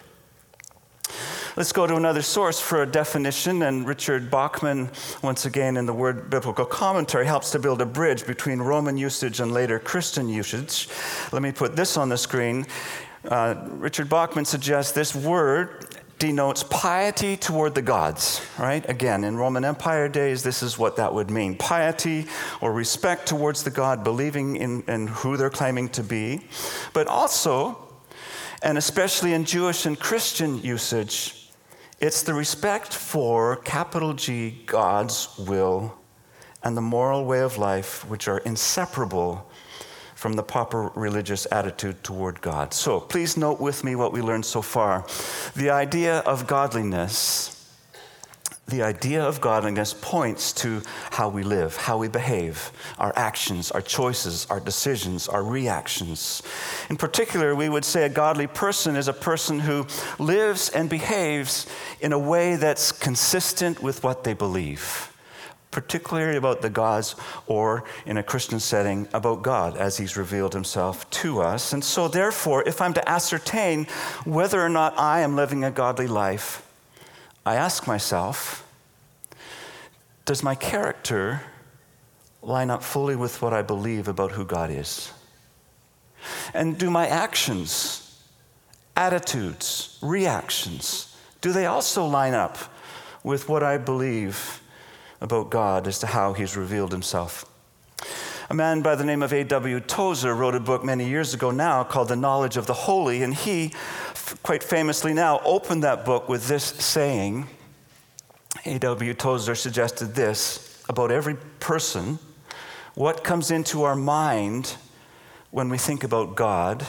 Let's 1.57 1.71
go 1.71 1.87
to 1.87 1.95
another 1.95 2.21
source 2.21 2.59
for 2.59 2.83
a 2.83 2.85
definition, 2.85 3.63
and 3.63 3.87
Richard 3.87 4.29
Bauckham, 4.29 4.89
once 5.23 5.45
again 5.45 5.77
in 5.77 5.85
the 5.85 5.93
Word 5.93 6.29
Biblical 6.29 6.65
Commentary, 6.65 7.25
helps 7.25 7.51
to 7.51 7.59
build 7.59 7.81
a 7.81 7.85
bridge 7.85 8.27
between 8.27 8.59
Roman 8.59 8.97
usage 8.97 9.39
and 9.39 9.53
later 9.53 9.79
Christian 9.79 10.27
usage. 10.27 10.89
Let 11.31 11.41
me 11.41 11.53
put 11.53 11.75
this 11.75 11.95
on 11.95 12.09
the 12.09 12.17
screen. 12.17 12.67
Uh, 13.23 13.55
Richard 13.69 14.09
Bauckham 14.09 14.45
suggests 14.45 14.91
this 14.91 15.15
word 15.15 15.95
denotes 16.17 16.63
piety 16.63 17.35
toward 17.35 17.75
the 17.75 17.81
gods, 17.81 18.41
right? 18.57 18.87
Again, 18.89 19.23
in 19.23 19.35
Roman 19.35 19.65
Empire 19.65 20.07
days, 20.07 20.43
this 20.43 20.63
is 20.63 20.77
what 20.77 20.95
that 20.95 21.13
would 21.13 21.29
mean 21.29 21.57
piety 21.57 22.25
or 22.61 22.71
respect 22.71 23.27
towards 23.27 23.63
the 23.63 23.69
God, 23.69 24.03
believing 24.03 24.55
in, 24.55 24.83
in 24.83 25.07
who 25.07 25.35
they're 25.35 25.49
claiming 25.49 25.89
to 25.89 26.03
be. 26.03 26.47
But 26.93 27.07
also, 27.07 27.77
and 28.63 28.77
especially 28.77 29.33
in 29.33 29.43
Jewish 29.43 29.85
and 29.85 29.99
Christian 29.99 30.61
usage, 30.61 31.51
it's 31.99 32.23
the 32.23 32.33
respect 32.33 32.93
for 32.93 33.57
capital 33.57 34.13
G, 34.13 34.63
God's 34.65 35.37
will, 35.37 35.97
and 36.63 36.75
the 36.75 36.81
moral 36.81 37.25
way 37.25 37.41
of 37.41 37.57
life, 37.57 38.07
which 38.09 38.27
are 38.27 38.39
inseparable 38.39 39.49
from 40.15 40.33
the 40.33 40.43
proper 40.43 40.91
religious 40.95 41.45
attitude 41.51 42.03
toward 42.03 42.41
God. 42.41 42.73
So 42.73 42.99
please 42.99 43.37
note 43.37 43.59
with 43.59 43.83
me 43.83 43.95
what 43.95 44.11
we 44.11 44.21
learned 44.21 44.45
so 44.45 44.61
far. 44.61 45.05
The 45.55 45.69
idea 45.69 46.19
of 46.19 46.47
godliness 46.47 47.51
the 48.67 48.81
idea 48.81 49.23
of 49.23 49.41
godliness 49.41 49.93
points 49.93 50.51
to 50.51 50.81
how 51.11 51.29
we 51.29 51.43
live, 51.43 51.77
how 51.77 51.99
we 51.99 52.07
behave, 52.07 52.71
our 52.97 53.13
actions, 53.15 53.69
our 53.69 53.81
choices, 53.81 54.47
our 54.49 54.59
decisions, 54.59 55.27
our 55.27 55.43
reactions. 55.43 56.41
In 56.89 56.97
particular, 56.97 57.53
we 57.53 57.69
would 57.69 57.85
say 57.85 58.05
a 58.05 58.09
godly 58.09 58.47
person 58.47 58.95
is 58.95 59.07
a 59.07 59.13
person 59.13 59.59
who 59.59 59.85
lives 60.17 60.69
and 60.69 60.89
behaves 60.89 61.67
in 62.01 62.11
a 62.11 62.17
way 62.17 62.55
that's 62.55 62.91
consistent 62.91 63.83
with 63.83 64.03
what 64.03 64.23
they 64.23 64.33
believe 64.33 65.14
particularly 65.75 66.37
about 66.37 66.61
the 66.61 66.69
gods, 66.69 67.17
or 67.47 67.83
in 68.05 68.15
a 68.15 68.23
Christian 68.23 68.61
setting, 68.61 69.09
about 69.13 69.41
God 69.41 69.75
as 69.75 69.97
He's 69.97 70.15
revealed 70.15 70.53
Himself 70.53 71.07
to 71.21 71.41
us. 71.41 71.73
And 71.73 71.83
so, 71.83 72.07
therefore, 72.07 72.63
if 72.65 72.79
I'm 72.79 72.93
to 72.93 73.09
ascertain 73.09 73.85
whether 74.23 74.61
or 74.61 74.69
not 74.69 74.97
I 74.97 75.19
am 75.19 75.35
living 75.35 75.65
a 75.65 75.71
godly 75.71 76.07
life, 76.07 76.65
I 77.45 77.55
ask 77.55 77.87
myself, 77.87 78.65
does 80.23 80.41
my 80.41 80.55
character 80.55 81.41
line 82.41 82.69
up 82.69 82.81
fully 82.81 83.17
with 83.17 83.41
what 83.41 83.51
I 83.51 83.61
believe 83.61 84.07
about 84.07 84.31
who 84.31 84.45
God 84.45 84.71
is? 84.71 85.11
And 86.53 86.77
do 86.77 86.89
my 86.89 87.05
actions, 87.05 88.17
attitudes, 88.95 89.99
reactions, 90.01 91.17
do 91.41 91.51
they 91.51 91.65
also 91.65 92.05
line 92.05 92.33
up 92.33 92.57
with 93.23 93.49
what 93.49 93.61
I 93.61 93.77
believe 93.77 94.61
about 95.25 95.49
God 95.49 95.87
as 95.87 95.99
to 95.99 96.07
how 96.07 96.31
he's 96.31 96.55
revealed 96.55 96.93
himself. 96.93 97.45
A 98.49 98.53
man 98.53 98.81
by 98.81 98.95
the 98.95 99.03
name 99.03 99.23
of 99.23 99.33
A.W. 99.33 99.79
Tozer 99.81 100.33
wrote 100.33 100.55
a 100.55 100.59
book 100.59 100.83
many 100.83 101.09
years 101.09 101.33
ago 101.33 101.51
now 101.51 101.83
called 101.83 102.07
The 102.07 102.15
Knowledge 102.15 102.55
of 102.55 102.67
the 102.67 102.73
Holy, 102.73 103.23
and 103.23 103.33
he, 103.33 103.73
quite 104.43 104.63
famously 104.63 105.13
now, 105.13 105.41
opened 105.43 105.83
that 105.83 106.05
book 106.05 106.29
with 106.29 106.47
this 106.47 106.63
saying. 106.63 107.47
A.W. 108.65 109.13
Tozer 109.15 109.55
suggested 109.55 110.15
this 110.15 110.83
about 110.87 111.11
every 111.11 111.35
person 111.59 112.19
what 112.93 113.23
comes 113.23 113.51
into 113.51 113.83
our 113.83 113.95
mind 113.95 114.75
when 115.51 115.67
we 115.67 115.77
think 115.77 116.03
about 116.03 116.35
God 116.35 116.85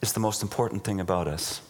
is 0.00 0.12
the 0.12 0.20
most 0.20 0.42
important 0.42 0.84
thing 0.84 1.00
about 1.00 1.28
us. 1.28 1.60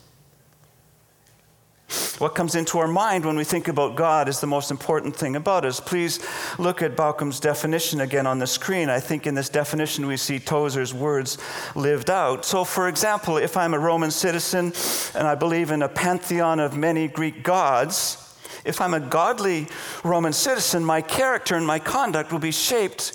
What 2.23 2.37
comes 2.37 2.55
into 2.55 2.79
our 2.79 2.87
mind 2.87 3.25
when 3.25 3.35
we 3.35 3.43
think 3.43 3.67
about 3.67 3.97
God 3.97 4.29
is 4.29 4.38
the 4.38 4.47
most 4.47 4.71
important 4.71 5.17
thing 5.17 5.35
about 5.35 5.64
us. 5.64 5.81
Please 5.81 6.25
look 6.57 6.81
at 6.81 6.95
Bauckham's 6.95 7.41
definition 7.41 8.00
again 8.00 8.29
on 8.29 8.38
the 8.38 8.47
screen. 8.47 8.88
I 8.88 9.00
think 9.00 9.26
in 9.26 9.35
this 9.35 9.49
definition 9.49 10.07
we 10.07 10.17
see 10.17 10.38
Tozer's 10.38 10.95
words 10.95 11.37
lived 11.75 12.11
out. 12.11 12.45
So, 12.45 12.62
for 12.62 12.87
example, 12.87 13.38
if 13.38 13.57
I'm 13.57 13.75
a 13.75 13.79
Roman 13.81 14.12
citizen 14.12 14.73
and 15.17 15.26
I 15.26 15.35
believe 15.35 15.73
in 15.73 15.83
a 15.83 15.88
pantheon 15.88 16.61
of 16.61 16.76
many 16.76 17.09
Greek 17.09 17.43
gods, 17.43 18.38
if 18.64 18.81
I'm 18.81 18.95
a 18.95 19.00
godly 19.00 19.67
Roman 20.05 20.33
citizen, 20.33 20.85
my 20.85 21.00
character 21.00 21.57
and 21.57 21.67
my 21.67 21.81
conduct 21.81 22.31
will 22.31 22.38
be 22.38 22.52
shaped 22.52 23.14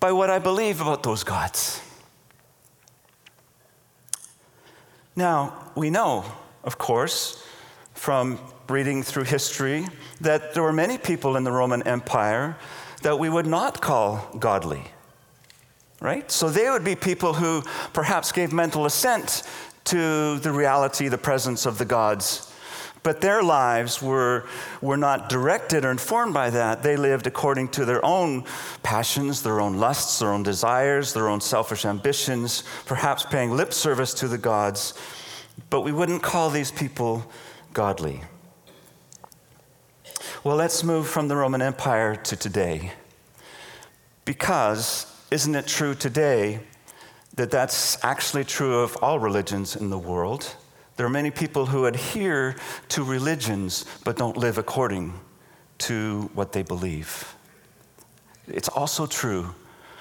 by 0.00 0.12
what 0.12 0.28
I 0.28 0.38
believe 0.38 0.82
about 0.82 1.02
those 1.02 1.24
gods. 1.24 1.80
Now, 5.16 5.70
we 5.74 5.88
know, 5.88 6.26
of 6.62 6.76
course, 6.76 7.42
from 8.02 8.36
reading 8.68 9.00
through 9.00 9.22
history 9.22 9.86
that 10.20 10.54
there 10.54 10.62
were 10.64 10.72
many 10.72 10.98
people 10.98 11.36
in 11.36 11.44
the 11.44 11.52
Roman 11.52 11.84
Empire 11.84 12.56
that 13.02 13.16
we 13.16 13.28
would 13.28 13.46
not 13.46 13.80
call 13.80 14.28
godly. 14.40 14.82
Right? 16.00 16.28
So 16.28 16.50
they 16.50 16.68
would 16.68 16.82
be 16.82 16.96
people 16.96 17.34
who 17.34 17.62
perhaps 17.92 18.32
gave 18.32 18.52
mental 18.52 18.86
assent 18.86 19.44
to 19.84 20.36
the 20.40 20.50
reality, 20.50 21.06
the 21.06 21.16
presence 21.16 21.64
of 21.64 21.78
the 21.78 21.84
gods. 21.84 22.52
But 23.04 23.20
their 23.20 23.40
lives 23.40 24.02
were, 24.02 24.48
were 24.80 24.96
not 24.96 25.28
directed 25.28 25.84
or 25.84 25.92
informed 25.92 26.34
by 26.34 26.50
that. 26.50 26.82
They 26.82 26.96
lived 26.96 27.28
according 27.28 27.68
to 27.68 27.84
their 27.84 28.04
own 28.04 28.42
passions, 28.82 29.44
their 29.44 29.60
own 29.60 29.78
lusts, 29.78 30.18
their 30.18 30.32
own 30.32 30.42
desires, 30.42 31.12
their 31.12 31.28
own 31.28 31.40
selfish 31.40 31.84
ambitions, 31.84 32.64
perhaps 32.84 33.24
paying 33.24 33.52
lip 33.56 33.72
service 33.72 34.12
to 34.14 34.26
the 34.26 34.38
gods. 34.38 34.94
But 35.70 35.82
we 35.82 35.92
wouldn't 35.92 36.24
call 36.24 36.50
these 36.50 36.72
people 36.72 37.30
godly. 37.72 38.22
Well, 40.44 40.56
let's 40.56 40.82
move 40.82 41.06
from 41.08 41.28
the 41.28 41.36
Roman 41.36 41.62
Empire 41.62 42.16
to 42.16 42.36
today. 42.36 42.92
Because 44.24 45.06
isn't 45.30 45.54
it 45.54 45.66
true 45.66 45.94
today 45.94 46.60
that 47.34 47.50
that's 47.50 48.02
actually 48.04 48.44
true 48.44 48.80
of 48.80 48.96
all 49.02 49.18
religions 49.18 49.76
in 49.76 49.90
the 49.90 49.98
world? 49.98 50.56
There 50.96 51.06
are 51.06 51.10
many 51.10 51.30
people 51.30 51.66
who 51.66 51.86
adhere 51.86 52.56
to 52.88 53.04
religions 53.04 53.84
but 54.04 54.16
don't 54.16 54.36
live 54.36 54.58
according 54.58 55.14
to 55.78 56.30
what 56.34 56.52
they 56.52 56.62
believe. 56.62 57.34
It's 58.46 58.68
also 58.68 59.06
true 59.06 59.54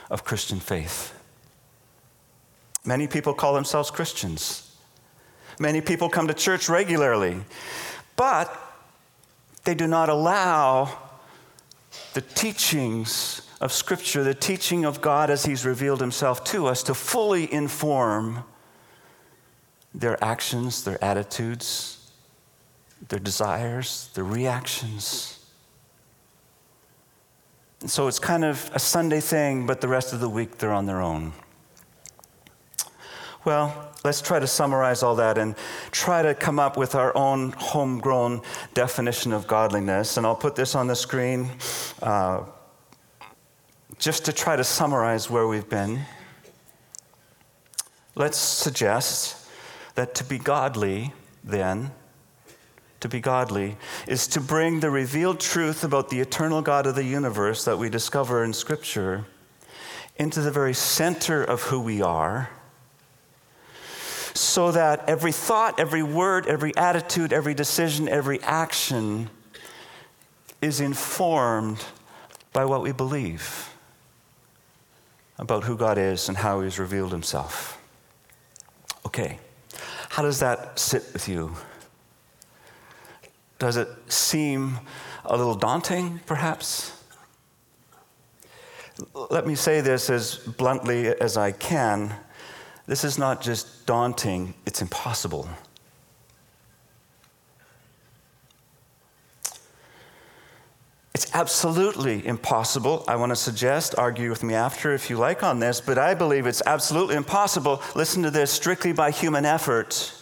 of 0.09 0.23
Christian 0.23 0.59
faith. 0.59 1.13
Many 2.83 3.07
people 3.07 3.33
call 3.33 3.53
themselves 3.53 3.91
Christians. 3.91 4.70
Many 5.59 5.81
people 5.81 6.09
come 6.09 6.27
to 6.27 6.33
church 6.33 6.69
regularly, 6.69 7.41
but 8.15 8.57
they 9.63 9.75
do 9.75 9.87
not 9.87 10.09
allow 10.09 10.97
the 12.13 12.21
teachings 12.21 13.41
of 13.59 13.71
Scripture, 13.71 14.23
the 14.23 14.33
teaching 14.33 14.85
of 14.85 15.01
God 15.01 15.29
as 15.29 15.45
He's 15.45 15.65
revealed 15.65 16.01
Himself 16.01 16.43
to 16.45 16.67
us, 16.67 16.83
to 16.83 16.93
fully 16.93 17.51
inform 17.51 18.43
their 19.93 20.21
actions, 20.23 20.83
their 20.83 21.01
attitudes, 21.03 22.11
their 23.09 23.19
desires, 23.19 24.09
their 24.13 24.23
reactions. 24.23 25.37
And 27.81 27.89
so 27.89 28.07
it's 28.07 28.19
kind 28.19 28.45
of 28.45 28.69
a 28.73 28.79
Sunday 28.79 29.19
thing, 29.19 29.65
but 29.65 29.81
the 29.81 29.87
rest 29.87 30.13
of 30.13 30.19
the 30.19 30.29
week 30.29 30.57
they're 30.57 30.73
on 30.73 30.85
their 30.85 31.01
own. 31.01 31.33
Well, 33.43 33.90
let's 34.03 34.21
try 34.21 34.39
to 34.39 34.47
summarize 34.47 35.03
all 35.03 35.15
that 35.15 35.37
and 35.37 35.55
try 35.91 36.21
to 36.21 36.33
come 36.33 36.59
up 36.59 36.77
with 36.77 36.95
our 36.95 37.15
own 37.15 37.51
homegrown 37.51 38.41
definition 38.73 39.31
of 39.31 39.47
godliness. 39.47 40.17
And 40.17 40.25
I'll 40.25 40.35
put 40.35 40.55
this 40.55 40.75
on 40.75 40.87
the 40.87 40.95
screen 40.95 41.49
uh, 42.01 42.43
just 43.99 44.25
to 44.25 44.33
try 44.33 44.55
to 44.55 44.63
summarize 44.63 45.29
where 45.29 45.47
we've 45.47 45.69
been. 45.69 46.01
Let's 48.15 48.37
suggest 48.37 49.47
that 49.95 50.15
to 50.15 50.23
be 50.23 50.37
godly, 50.37 51.13
then, 51.43 51.91
to 52.99 53.07
be 53.07 53.19
godly, 53.19 53.77
is 54.07 54.27
to 54.27 54.41
bring 54.41 54.79
the 54.79 54.89
revealed 54.89 55.39
truth 55.39 55.83
about 55.83 56.09
the 56.09 56.19
eternal 56.19 56.61
God 56.61 56.87
of 56.87 56.95
the 56.95 57.03
universe 57.03 57.63
that 57.65 57.77
we 57.77 57.89
discover 57.89 58.43
in 58.43 58.53
Scripture 58.53 59.25
into 60.17 60.41
the 60.41 60.51
very 60.51 60.73
center 60.73 61.43
of 61.43 61.61
who 61.63 61.79
we 61.79 62.01
are 62.01 62.49
so 64.41 64.71
that 64.71 65.07
every 65.07 65.31
thought, 65.31 65.79
every 65.79 66.03
word, 66.03 66.47
every 66.47 66.75
attitude, 66.75 67.31
every 67.31 67.53
decision, 67.53 68.09
every 68.09 68.41
action 68.41 69.29
is 70.61 70.79
informed 70.79 71.85
by 72.53 72.65
what 72.65 72.81
we 72.81 72.91
believe 72.91 73.69
about 75.37 75.63
who 75.63 75.77
God 75.77 75.97
is 75.97 76.27
and 76.27 76.37
how 76.37 76.61
He's 76.61 76.79
revealed 76.79 77.11
Himself. 77.11 77.81
Okay, 79.05 79.39
how 80.09 80.21
does 80.23 80.39
that 80.39 80.77
sit 80.77 81.03
with 81.13 81.27
you? 81.27 81.55
Does 83.59 83.77
it 83.77 83.89
seem 84.07 84.79
a 85.23 85.37
little 85.37 85.55
daunting, 85.55 86.19
perhaps? 86.25 86.99
Let 89.13 89.47
me 89.47 89.55
say 89.55 89.81
this 89.81 90.09
as 90.09 90.35
bluntly 90.35 91.07
as 91.07 91.37
I 91.37 91.51
can. 91.51 92.15
This 92.87 93.03
is 93.03 93.17
not 93.17 93.41
just 93.41 93.85
daunting, 93.85 94.53
it's 94.65 94.81
impossible. 94.81 95.47
It's 101.13 101.33
absolutely 101.35 102.25
impossible. 102.25 103.03
I 103.07 103.15
want 103.15 103.31
to 103.31 103.35
suggest, 103.35 103.95
argue 103.97 104.29
with 104.29 104.43
me 104.43 104.53
after 104.53 104.93
if 104.93 105.09
you 105.09 105.17
like 105.17 105.43
on 105.43 105.59
this, 105.59 105.79
but 105.79 105.97
I 105.97 106.13
believe 106.13 106.47
it's 106.47 106.61
absolutely 106.65 107.15
impossible, 107.15 107.81
listen 107.95 108.23
to 108.23 108.31
this, 108.31 108.51
strictly 108.51 108.93
by 108.93 109.11
human 109.11 109.45
effort, 109.45 110.13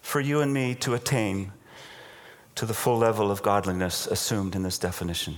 for 0.00 0.20
you 0.20 0.40
and 0.40 0.52
me 0.52 0.74
to 0.76 0.94
attain 0.94 1.52
to 2.56 2.66
the 2.66 2.74
full 2.74 2.98
level 2.98 3.30
of 3.30 3.42
godliness 3.42 4.06
assumed 4.06 4.56
in 4.56 4.62
this 4.62 4.78
definition. 4.78 5.36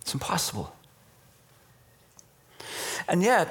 It's 0.00 0.12
impossible. 0.12 0.74
And 3.06 3.22
yet, 3.22 3.48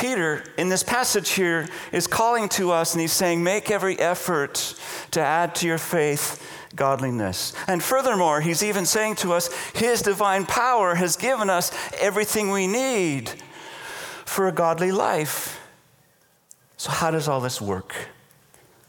Peter, 0.00 0.42
in 0.56 0.70
this 0.70 0.82
passage 0.82 1.32
here, 1.32 1.68
is 1.92 2.06
calling 2.06 2.48
to 2.48 2.70
us 2.70 2.94
and 2.94 3.02
he's 3.02 3.12
saying, 3.12 3.44
Make 3.44 3.70
every 3.70 3.98
effort 3.98 4.74
to 5.10 5.20
add 5.20 5.54
to 5.56 5.66
your 5.66 5.76
faith 5.76 6.42
godliness. 6.74 7.52
And 7.66 7.82
furthermore, 7.82 8.40
he's 8.40 8.62
even 8.62 8.86
saying 8.86 9.16
to 9.16 9.34
us, 9.34 9.52
His 9.74 10.00
divine 10.00 10.46
power 10.46 10.94
has 10.94 11.16
given 11.16 11.50
us 11.50 11.70
everything 12.00 12.50
we 12.50 12.66
need 12.66 13.30
for 14.24 14.48
a 14.48 14.52
godly 14.52 14.90
life. 14.90 15.60
So, 16.78 16.90
how 16.90 17.10
does 17.10 17.28
all 17.28 17.40
this 17.40 17.60
work? 17.60 17.94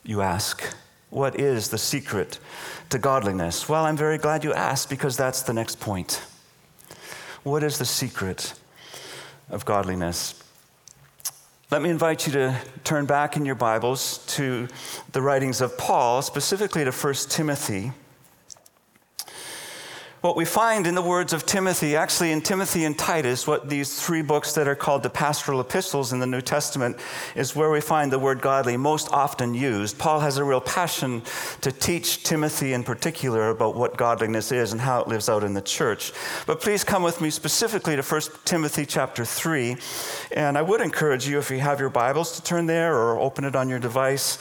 You 0.03 0.21
ask. 0.21 0.63
What 1.09 1.37
is 1.37 1.67
the 1.67 1.77
secret 1.77 2.39
to 2.89 2.97
godliness? 2.97 3.67
Well, 3.67 3.83
I'm 3.83 3.97
very 3.97 4.17
glad 4.17 4.45
you 4.45 4.53
asked 4.53 4.89
because 4.89 5.17
that's 5.17 5.41
the 5.41 5.51
next 5.51 5.81
point. 5.81 6.21
What 7.43 7.63
is 7.63 7.79
the 7.79 7.85
secret 7.85 8.53
of 9.49 9.65
godliness? 9.65 10.40
Let 11.71 11.81
me 11.81 11.89
invite 11.89 12.27
you 12.27 12.33
to 12.33 12.61
turn 12.83 13.05
back 13.05 13.37
in 13.37 13.45
your 13.45 13.55
Bibles 13.55 14.17
to 14.35 14.67
the 15.13 15.21
writings 15.21 15.61
of 15.61 15.77
Paul, 15.77 16.21
specifically 16.21 16.83
to 16.83 16.91
1 16.91 17.13
Timothy. 17.29 17.93
What 20.21 20.35
we 20.35 20.45
find 20.45 20.85
in 20.85 20.93
the 20.93 21.01
words 21.01 21.33
of 21.33 21.47
Timothy, 21.47 21.95
actually 21.95 22.31
in 22.31 22.41
Timothy 22.41 22.85
and 22.85 22.95
Titus, 22.95 23.47
what 23.47 23.69
these 23.69 23.99
three 23.99 24.21
books 24.21 24.53
that 24.53 24.67
are 24.67 24.75
called 24.75 25.01
the 25.01 25.09
pastoral 25.09 25.59
epistles 25.59 26.13
in 26.13 26.19
the 26.19 26.27
New 26.27 26.41
Testament, 26.41 26.97
is 27.35 27.55
where 27.55 27.71
we 27.71 27.81
find 27.81 28.11
the 28.11 28.19
word 28.19 28.39
godly 28.39 28.77
most 28.77 29.11
often 29.11 29.55
used. 29.55 29.97
Paul 29.97 30.19
has 30.19 30.37
a 30.37 30.43
real 30.43 30.61
passion 30.61 31.23
to 31.61 31.71
teach 31.71 32.21
Timothy 32.21 32.73
in 32.73 32.83
particular 32.83 33.49
about 33.49 33.75
what 33.75 33.97
godliness 33.97 34.51
is 34.51 34.73
and 34.73 34.81
how 34.81 35.01
it 35.01 35.07
lives 35.07 35.27
out 35.27 35.43
in 35.43 35.55
the 35.55 35.61
church. 35.61 36.13
But 36.45 36.61
please 36.61 36.83
come 36.83 37.01
with 37.01 37.19
me 37.19 37.31
specifically 37.31 37.95
to 37.95 38.03
1 38.03 38.21
Timothy 38.45 38.85
chapter 38.85 39.25
3. 39.25 39.75
And 40.33 40.55
I 40.55 40.61
would 40.61 40.81
encourage 40.81 41.27
you, 41.27 41.39
if 41.39 41.49
you 41.49 41.59
have 41.61 41.79
your 41.79 41.89
Bibles, 41.89 42.35
to 42.35 42.43
turn 42.43 42.67
there 42.67 42.95
or 42.95 43.19
open 43.19 43.43
it 43.43 43.55
on 43.55 43.69
your 43.69 43.79
device. 43.79 44.37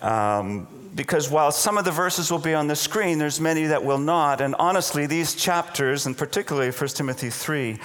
Um, 0.00 0.68
because 0.94 1.30
while 1.30 1.52
some 1.52 1.78
of 1.78 1.84
the 1.84 1.92
verses 1.92 2.30
will 2.30 2.38
be 2.38 2.54
on 2.54 2.66
the 2.66 2.76
screen, 2.76 3.18
there's 3.18 3.40
many 3.40 3.66
that 3.66 3.84
will 3.84 3.98
not. 3.98 4.40
And 4.40 4.54
honestly, 4.58 5.06
these 5.06 5.34
chapters, 5.34 6.06
and 6.06 6.16
particularly 6.16 6.70
1 6.70 6.88
Timothy 6.90 7.30
3, 7.30 7.78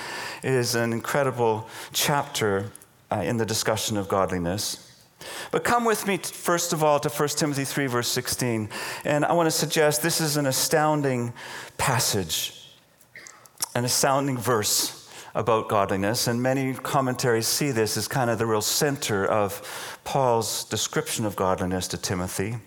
is 0.43 0.75
an 0.75 0.93
incredible 0.93 1.67
chapter 1.91 2.71
uh, 3.11 3.17
in 3.17 3.37
the 3.37 3.45
discussion 3.45 3.97
of 3.97 4.07
godliness. 4.07 4.89
But 5.51 5.63
come 5.63 5.85
with 5.85 6.07
me, 6.07 6.17
first 6.17 6.73
of 6.73 6.83
all, 6.83 6.99
to 6.99 7.09
1 7.09 7.29
Timothy 7.29 7.65
3, 7.65 7.85
verse 7.87 8.07
16. 8.07 8.69
And 9.05 9.25
I 9.25 9.33
want 9.33 9.47
to 9.47 9.51
suggest 9.51 10.01
this 10.01 10.19
is 10.19 10.37
an 10.37 10.47
astounding 10.47 11.33
passage, 11.77 12.67
an 13.75 13.85
astounding 13.85 14.37
verse 14.37 15.02
about 15.35 15.67
godliness. 15.67 16.27
And 16.27 16.41
many 16.41 16.73
commentaries 16.73 17.47
see 17.47 17.71
this 17.71 17.97
as 17.97 18.07
kind 18.07 18.29
of 18.29 18.37
the 18.37 18.45
real 18.45 18.61
center 18.61 19.25
of 19.25 19.99
Paul's 20.03 20.63
description 20.65 21.25
of 21.25 21.35
godliness 21.35 21.87
to 21.89 21.97
Timothy. 21.97 22.57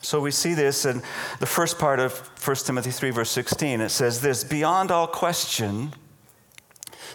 So 0.00 0.20
we 0.20 0.32
see 0.32 0.54
this 0.54 0.84
in 0.84 1.00
the 1.38 1.46
first 1.46 1.78
part 1.78 2.00
of 2.00 2.18
1 2.44 2.56
Timothy 2.56 2.90
3, 2.90 3.10
verse 3.10 3.30
16. 3.30 3.80
It 3.80 3.90
says 3.90 4.20
this 4.20 4.42
Beyond 4.42 4.90
all 4.90 5.06
question, 5.06 5.92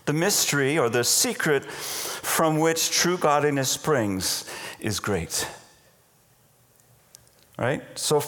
the 0.05 0.13
mystery 0.13 0.77
or 0.77 0.89
the 0.89 1.03
secret 1.03 1.65
from 1.65 2.59
which 2.59 2.91
true 2.91 3.17
godliness 3.17 3.69
springs 3.69 4.49
is 4.79 5.01
great. 5.01 5.47
Right? 7.57 7.81
So 7.95 8.23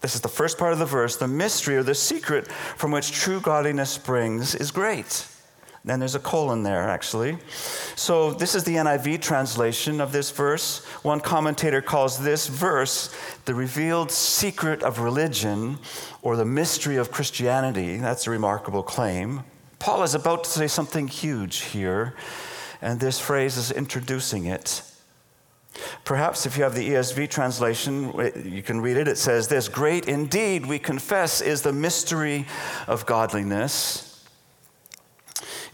this 0.00 0.14
is 0.14 0.20
the 0.20 0.28
first 0.28 0.58
part 0.58 0.72
of 0.72 0.78
the 0.78 0.86
verse. 0.86 1.16
The 1.16 1.26
mystery 1.26 1.76
or 1.76 1.82
the 1.82 1.94
secret 1.94 2.46
from 2.52 2.92
which 2.92 3.10
true 3.10 3.40
godliness 3.40 3.90
springs 3.90 4.54
is 4.54 4.70
great. 4.70 5.26
Then 5.84 5.98
there's 5.98 6.14
a 6.14 6.20
colon 6.20 6.62
there, 6.62 6.88
actually. 6.88 7.36
So, 7.94 8.32
this 8.32 8.54
is 8.54 8.64
the 8.64 8.76
NIV 8.76 9.20
translation 9.20 10.00
of 10.00 10.12
this 10.12 10.30
verse. 10.30 10.82
One 11.02 11.20
commentator 11.20 11.82
calls 11.82 12.18
this 12.18 12.46
verse 12.46 13.14
the 13.44 13.54
revealed 13.54 14.10
secret 14.10 14.82
of 14.82 15.00
religion 15.00 15.78
or 16.22 16.36
the 16.36 16.46
mystery 16.46 16.96
of 16.96 17.10
Christianity. 17.10 17.98
That's 17.98 18.26
a 18.26 18.30
remarkable 18.30 18.82
claim. 18.82 19.44
Paul 19.78 20.02
is 20.02 20.14
about 20.14 20.44
to 20.44 20.50
say 20.50 20.68
something 20.68 21.06
huge 21.06 21.60
here, 21.60 22.14
and 22.80 22.98
this 22.98 23.20
phrase 23.20 23.58
is 23.58 23.70
introducing 23.70 24.46
it. 24.46 24.82
Perhaps 26.04 26.46
if 26.46 26.56
you 26.56 26.62
have 26.62 26.74
the 26.74 26.88
ESV 26.90 27.28
translation, 27.28 28.12
you 28.42 28.62
can 28.62 28.80
read 28.80 28.96
it. 28.96 29.06
It 29.06 29.18
says 29.18 29.48
this 29.48 29.68
Great 29.68 30.08
indeed, 30.08 30.64
we 30.64 30.78
confess, 30.78 31.42
is 31.42 31.60
the 31.60 31.74
mystery 31.74 32.46
of 32.86 33.04
godliness. 33.04 34.13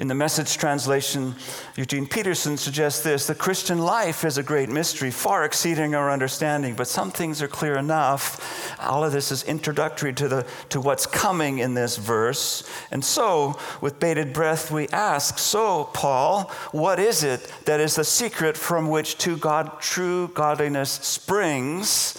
In 0.00 0.08
the 0.08 0.14
message 0.14 0.56
translation, 0.56 1.34
Eugene 1.76 2.06
Peterson 2.06 2.56
suggests 2.56 3.02
this 3.02 3.26
the 3.26 3.34
Christian 3.34 3.80
life 3.80 4.24
is 4.24 4.38
a 4.38 4.42
great 4.42 4.70
mystery, 4.70 5.10
far 5.10 5.44
exceeding 5.44 5.94
our 5.94 6.10
understanding, 6.10 6.74
but 6.74 6.88
some 6.88 7.10
things 7.10 7.42
are 7.42 7.48
clear 7.48 7.76
enough. 7.76 8.74
All 8.80 9.04
of 9.04 9.12
this 9.12 9.30
is 9.30 9.42
introductory 9.42 10.14
to, 10.14 10.26
the, 10.26 10.46
to 10.70 10.80
what's 10.80 11.04
coming 11.04 11.58
in 11.58 11.74
this 11.74 11.98
verse. 11.98 12.66
And 12.90 13.04
so, 13.04 13.58
with 13.82 14.00
bated 14.00 14.32
breath, 14.32 14.70
we 14.70 14.88
ask 14.88 15.38
So, 15.38 15.90
Paul, 15.92 16.44
what 16.72 16.98
is 16.98 17.22
it 17.22 17.52
that 17.66 17.78
is 17.78 17.96
the 17.96 18.04
secret 18.04 18.56
from 18.56 18.88
which 18.88 19.18
to 19.18 19.36
God, 19.36 19.82
true 19.82 20.28
godliness 20.28 20.92
springs? 20.92 22.16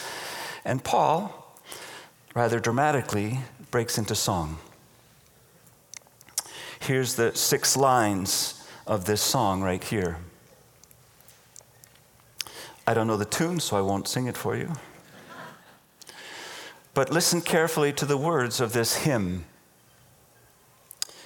And 0.63 0.83
Paul, 0.83 1.57
rather 2.35 2.59
dramatically, 2.59 3.39
breaks 3.71 3.97
into 3.97 4.13
song. 4.13 4.59
Here's 6.81 7.13
the 7.13 7.35
six 7.35 7.77
lines 7.77 8.67
of 8.87 9.05
this 9.05 9.21
song 9.21 9.61
right 9.61 9.83
here. 9.83 10.17
I 12.87 12.95
don't 12.95 13.05
know 13.05 13.17
the 13.17 13.25
tune, 13.25 13.59
so 13.59 13.77
I 13.77 13.81
won't 13.81 14.07
sing 14.07 14.25
it 14.25 14.35
for 14.35 14.55
you. 14.55 14.73
But 16.95 17.11
listen 17.11 17.41
carefully 17.41 17.93
to 17.93 18.05
the 18.05 18.17
words 18.17 18.59
of 18.59 18.73
this 18.73 18.95
hymn. 18.97 19.45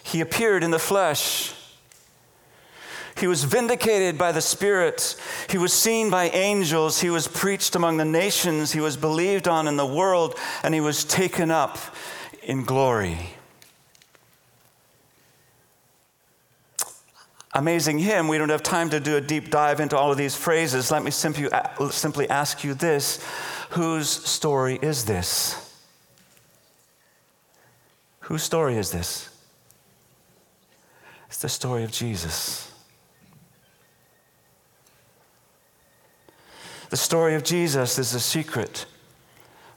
He 0.03 0.19
appeared 0.19 0.61
in 0.61 0.71
the 0.71 0.77
flesh. 0.77 1.53
He 3.17 3.25
was 3.25 3.45
vindicated 3.45 4.17
by 4.17 4.33
the 4.33 4.41
Spirit. 4.41 5.15
He 5.49 5.57
was 5.57 5.71
seen 5.71 6.09
by 6.09 6.25
angels. 6.29 6.99
He 6.99 7.09
was 7.09 7.29
preached 7.29 7.75
among 7.75 7.95
the 7.95 8.05
nations. 8.05 8.73
He 8.73 8.81
was 8.81 8.97
believed 8.97 9.47
on 9.47 9.69
in 9.69 9.77
the 9.77 9.85
world. 9.85 10.37
And 10.63 10.73
he 10.73 10.81
was 10.81 11.05
taken 11.05 11.49
up 11.49 11.77
in 12.43 12.65
glory. 12.65 13.37
Amazing 17.55 17.97
hymn, 17.99 18.27
we 18.27 18.37
don't 18.37 18.49
have 18.49 18.61
time 18.61 18.89
to 18.91 18.99
do 18.99 19.15
a 19.15 19.21
deep 19.21 19.49
dive 19.49 19.79
into 19.79 19.97
all 19.97 20.11
of 20.11 20.17
these 20.17 20.35
phrases. 20.35 20.91
Let 20.91 21.03
me 21.03 21.09
simply, 21.09 21.49
simply 21.89 22.29
ask 22.29 22.63
you 22.63 22.73
this 22.73 23.25
Whose 23.71 24.09
story 24.09 24.77
is 24.81 25.05
this? 25.05 25.61
Whose 28.21 28.43
story 28.43 28.77
is 28.77 28.91
this? 28.91 29.29
It's 31.27 31.41
the 31.41 31.49
story 31.49 31.83
of 31.83 31.91
Jesus. 31.91 32.71
The 36.89 36.97
story 36.97 37.35
of 37.35 37.43
Jesus 37.43 37.97
is 37.97 38.13
a 38.13 38.19
secret 38.19 38.85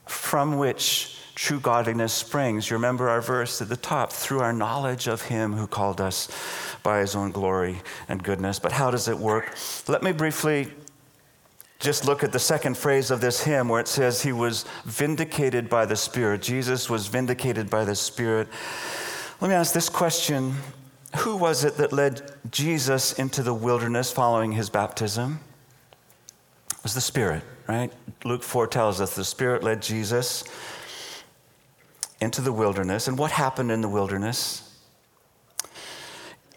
from 0.05 0.57
which 0.57 1.17
true 1.35 1.59
godliness 1.59 2.13
springs. 2.13 2.69
You 2.69 2.75
remember 2.75 3.09
our 3.09 3.21
verse 3.21 3.61
at 3.61 3.69
the 3.69 3.77
top 3.77 4.11
through 4.11 4.39
our 4.39 4.53
knowledge 4.53 5.07
of 5.07 5.23
Him 5.23 5.53
who 5.53 5.67
called 5.67 6.01
us 6.01 6.27
by 6.83 6.99
his 6.99 7.15
own 7.15 7.31
glory 7.31 7.81
and 8.07 8.23
goodness. 8.23 8.59
But 8.59 8.71
how 8.71 8.91
does 8.91 9.07
it 9.07 9.17
work? 9.17 9.55
Let 9.87 10.03
me 10.03 10.11
briefly 10.11 10.71
just 11.79 12.05
look 12.05 12.23
at 12.23 12.33
the 12.33 12.39
second 12.39 12.77
phrase 12.77 13.09
of 13.09 13.21
this 13.21 13.43
hymn 13.43 13.69
where 13.69 13.79
it 13.79 13.87
says 13.87 14.21
he 14.21 14.33
was 14.33 14.65
vindicated 14.83 15.69
by 15.69 15.85
the 15.85 15.95
Spirit. 15.95 16.41
Jesus 16.41 16.89
was 16.89 17.07
vindicated 17.07 17.69
by 17.69 17.85
the 17.85 17.95
Spirit. 17.95 18.49
Let 19.39 19.47
me 19.47 19.55
ask 19.55 19.73
this 19.73 19.87
question 19.89 20.55
Who 21.17 21.37
was 21.37 21.63
it 21.63 21.77
that 21.77 21.93
led 21.93 22.33
Jesus 22.51 23.13
into 23.13 23.41
the 23.41 23.53
wilderness 23.53 24.11
following 24.11 24.51
his 24.51 24.69
baptism? 24.69 25.39
It 26.71 26.83
was 26.83 26.93
the 26.93 27.01
Spirit, 27.01 27.43
right? 27.67 27.91
Luke 28.25 28.43
4 28.43 28.67
tells 28.67 28.99
us 28.99 29.15
the 29.15 29.23
Spirit 29.23 29.63
led 29.63 29.81
Jesus 29.81 30.43
into 32.21 32.41
the 32.41 32.51
wilderness. 32.51 33.07
And 33.07 33.17
what 33.17 33.31
happened 33.31 33.71
in 33.71 33.81
the 33.81 33.89
wilderness? 33.89 34.68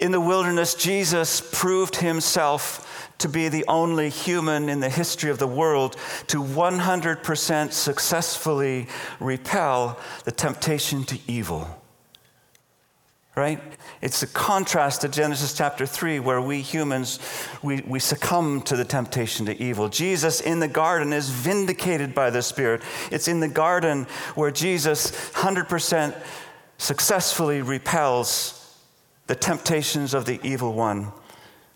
In 0.02 0.10
the 0.10 0.20
wilderness, 0.20 0.74
Jesus 0.74 1.40
proved 1.52 1.94
himself 1.94 3.14
to 3.18 3.28
be 3.28 3.48
the 3.48 3.64
only 3.68 4.08
human 4.08 4.68
in 4.68 4.80
the 4.80 4.88
history 4.88 5.30
of 5.30 5.38
the 5.38 5.46
world 5.46 5.96
to 6.26 6.42
100% 6.42 7.72
successfully 7.72 8.88
repel 9.20 9.96
the 10.24 10.32
temptation 10.32 11.04
to 11.04 11.20
evil. 11.28 11.80
right? 13.36 13.62
It's 14.00 14.24
a 14.24 14.26
contrast 14.26 15.02
to 15.02 15.08
Genesis 15.08 15.54
chapter 15.54 15.86
3, 15.86 16.18
where 16.18 16.40
we 16.40 16.62
humans, 16.62 17.20
we, 17.62 17.82
we 17.82 18.00
succumb 18.00 18.60
to 18.62 18.74
the 18.74 18.84
temptation 18.84 19.46
to 19.46 19.62
evil. 19.62 19.88
Jesus 19.88 20.40
in 20.40 20.58
the 20.58 20.66
garden 20.66 21.12
is 21.12 21.30
vindicated 21.30 22.12
by 22.12 22.28
the 22.28 22.42
Spirit. 22.42 22.82
It's 23.12 23.28
in 23.28 23.38
the 23.38 23.46
garden 23.46 24.08
where 24.34 24.50
Jesus 24.50 25.12
100% 25.30 26.20
successfully 26.76 27.62
repels 27.62 28.61
the 29.26 29.34
temptations 29.34 30.14
of 30.14 30.26
the 30.26 30.40
evil 30.42 30.72
one, 30.72 31.12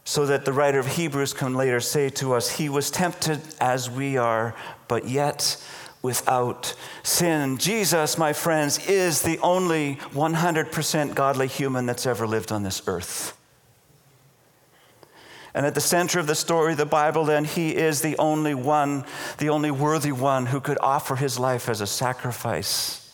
so 0.05 0.27
that 0.27 0.45
the 0.45 0.53
writer 0.53 0.79
of 0.79 0.87
Hebrews 0.87 1.33
can 1.33 1.55
later 1.55 1.81
say 1.81 2.09
to 2.11 2.35
us, 2.35 2.51
He 2.51 2.69
was 2.69 2.91
tempted 2.91 3.41
as 3.61 3.91
we 3.91 4.17
are, 4.17 4.55
but 4.89 5.09
yet 5.09 5.63
without 6.03 6.75
sin. 7.03 7.59
Jesus, 7.59 8.17
my 8.17 8.33
friends, 8.33 8.87
is 8.89 9.23
the 9.23 9.39
only 9.39 9.97
100% 10.13 11.15
godly 11.15 11.49
human 11.49 11.87
that's 11.87 12.07
ever 12.07 12.27
lived 12.27 12.53
on 12.53 12.63
this 12.63 12.83
earth. 12.87 13.37
And 15.55 15.65
at 15.65 15.75
the 15.75 15.81
center 15.81 16.21
of 16.21 16.27
the 16.27 16.35
story 16.35 16.73
of 16.73 16.79
the 16.79 16.87
Bible, 16.87 17.25
then, 17.25 17.45
he 17.45 17.75
is 17.75 18.03
the 18.03 18.17
only 18.19 18.55
one, 18.55 19.07
the 19.39 19.49
only 19.49 19.71
worthy 19.71 20.13
one 20.13 20.47
who 20.47 20.61
could 20.61 20.79
offer 20.81 21.17
his 21.17 21.39
life 21.39 21.69
as 21.69 21.81
a 21.81 21.87
sacrifice 21.87 23.06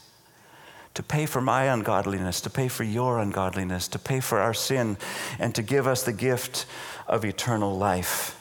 to 0.94 1.02
pay 1.02 1.26
for 1.26 1.40
my 1.40 1.64
ungodliness, 1.64 2.40
to 2.42 2.50
pay 2.50 2.68
for 2.68 2.84
your 2.84 3.18
ungodliness, 3.18 3.88
to 3.88 3.98
pay 3.98 4.20
for 4.20 4.38
our 4.38 4.54
sin, 4.54 4.96
and 5.38 5.54
to 5.54 5.62
give 5.62 5.86
us 5.86 6.02
the 6.02 6.12
gift 6.12 6.66
of 7.06 7.24
eternal 7.24 7.76
life. 7.76 8.38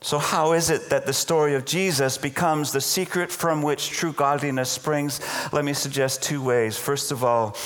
So, 0.00 0.18
how 0.18 0.52
is 0.52 0.70
it 0.70 0.90
that 0.90 1.06
the 1.06 1.12
story 1.12 1.54
of 1.54 1.64
Jesus 1.64 2.16
becomes 2.16 2.70
the 2.70 2.80
secret 2.80 3.32
from 3.32 3.62
which 3.62 3.90
true 3.90 4.12
godliness 4.12 4.70
springs? 4.70 5.20
Let 5.52 5.64
me 5.64 5.72
suggest 5.72 6.22
two 6.22 6.42
ways. 6.42 6.78
First 6.78 7.10
of 7.10 7.24
all, 7.24 7.56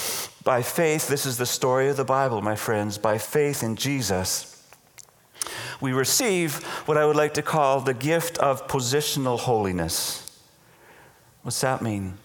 by 0.42 0.62
faith, 0.62 1.08
this 1.08 1.26
is 1.26 1.36
the 1.36 1.46
story 1.46 1.88
of 1.88 1.96
the 1.96 2.04
Bible, 2.04 2.40
my 2.40 2.56
friends. 2.56 2.98
By 2.98 3.18
faith 3.18 3.62
in 3.62 3.76
Jesus, 3.76 4.64
we 5.80 5.92
receive 5.92 6.62
what 6.86 6.96
I 6.96 7.04
would 7.04 7.16
like 7.16 7.34
to 7.34 7.42
call 7.42 7.80
the 7.80 7.94
gift 7.94 8.38
of 8.38 8.66
positional 8.68 9.38
holiness. 9.38 10.40
What's 11.42 11.60
that 11.60 11.82
mean? 11.82 12.16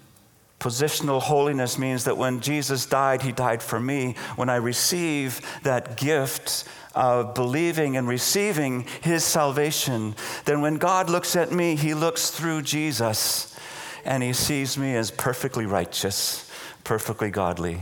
Positional 0.60 1.22
holiness 1.22 1.78
means 1.78 2.06
that 2.06 2.18
when 2.18 2.40
Jesus 2.40 2.86
died, 2.86 3.22
he 3.22 3.32
died 3.32 3.62
for 3.62 3.80
me. 3.80 4.16
When 4.36 4.50
I 4.50 4.56
receive 4.56 5.42
that 5.64 5.98
gift 5.98 6.64
of 6.96 7.34
believing 7.34 7.98
and 7.98 8.08
receiving 8.08 8.86
his 9.02 9.24
salvation, 9.24 10.16
then 10.46 10.62
when 10.62 10.76
God 10.76 11.10
looks 11.10 11.36
at 11.36 11.52
me, 11.52 11.76
he 11.76 11.94
looks 11.94 12.30
through 12.30 12.62
Jesus 12.62 13.58
and 14.06 14.24
he 14.24 14.34
sees 14.34 14.78
me 14.78 14.96
as 14.96 15.12
perfectly 15.12 15.66
righteous, 15.66 16.50
perfectly 16.84 17.30
godly. 17.30 17.80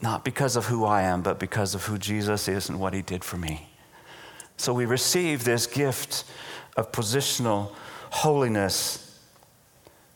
Not 0.00 0.24
because 0.24 0.56
of 0.56 0.66
who 0.66 0.84
I 0.84 1.02
am, 1.02 1.22
but 1.22 1.38
because 1.38 1.74
of 1.74 1.84
who 1.84 1.98
Jesus 1.98 2.48
is 2.48 2.68
and 2.68 2.80
what 2.80 2.94
he 2.94 3.02
did 3.02 3.22
for 3.22 3.36
me. 3.36 3.68
So 4.56 4.72
we 4.72 4.86
receive 4.86 5.44
this 5.44 5.66
gift 5.66 6.24
of 6.76 6.90
positional 6.92 7.72
holiness 8.10 9.13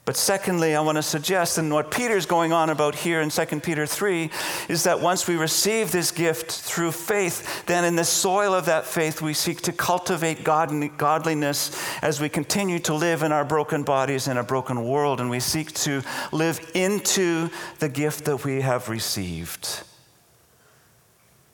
but 0.09 0.17
secondly, 0.17 0.75
I 0.75 0.81
want 0.81 0.97
to 0.97 1.03
suggest, 1.03 1.59
and 1.59 1.71
what 1.71 1.91
Peter's 1.91 2.25
going 2.25 2.51
on 2.51 2.71
about 2.71 2.95
here 2.95 3.21
in 3.21 3.29
2 3.29 3.61
Peter 3.61 3.85
3, 3.85 4.31
is 4.71 4.85
that 4.85 5.01
once 5.01 5.29
we 5.29 5.37
receive 5.37 5.93
this 5.93 6.13
gift 6.13 6.51
through 6.51 6.93
faith, 6.93 7.67
then 7.67 7.85
in 7.85 7.95
the 7.95 8.07
soil 8.07 8.55
of 8.55 8.65
that 8.65 8.87
faith, 8.87 9.21
we 9.21 9.35
seek 9.35 9.61
to 9.61 9.71
cultivate 9.71 10.45
godliness 10.45 11.79
as 12.01 12.23
we 12.23 12.31
continue 12.31 12.79
to 12.79 12.95
live 12.95 13.23
in 13.23 13.33
our 13.33 13.45
broken 13.45 13.83
bodies 13.83 14.29
in 14.29 14.39
a 14.39 14.43
broken 14.43 14.83
world, 14.83 15.21
and 15.21 15.29
we 15.29 15.41
seek 15.41 15.75
to 15.75 16.03
live 16.33 16.59
into 16.73 17.51
the 17.79 17.91
gift 17.91 18.25
that 18.25 18.47
we 18.47 18.63
have 18.63 18.89
received. 18.89 19.83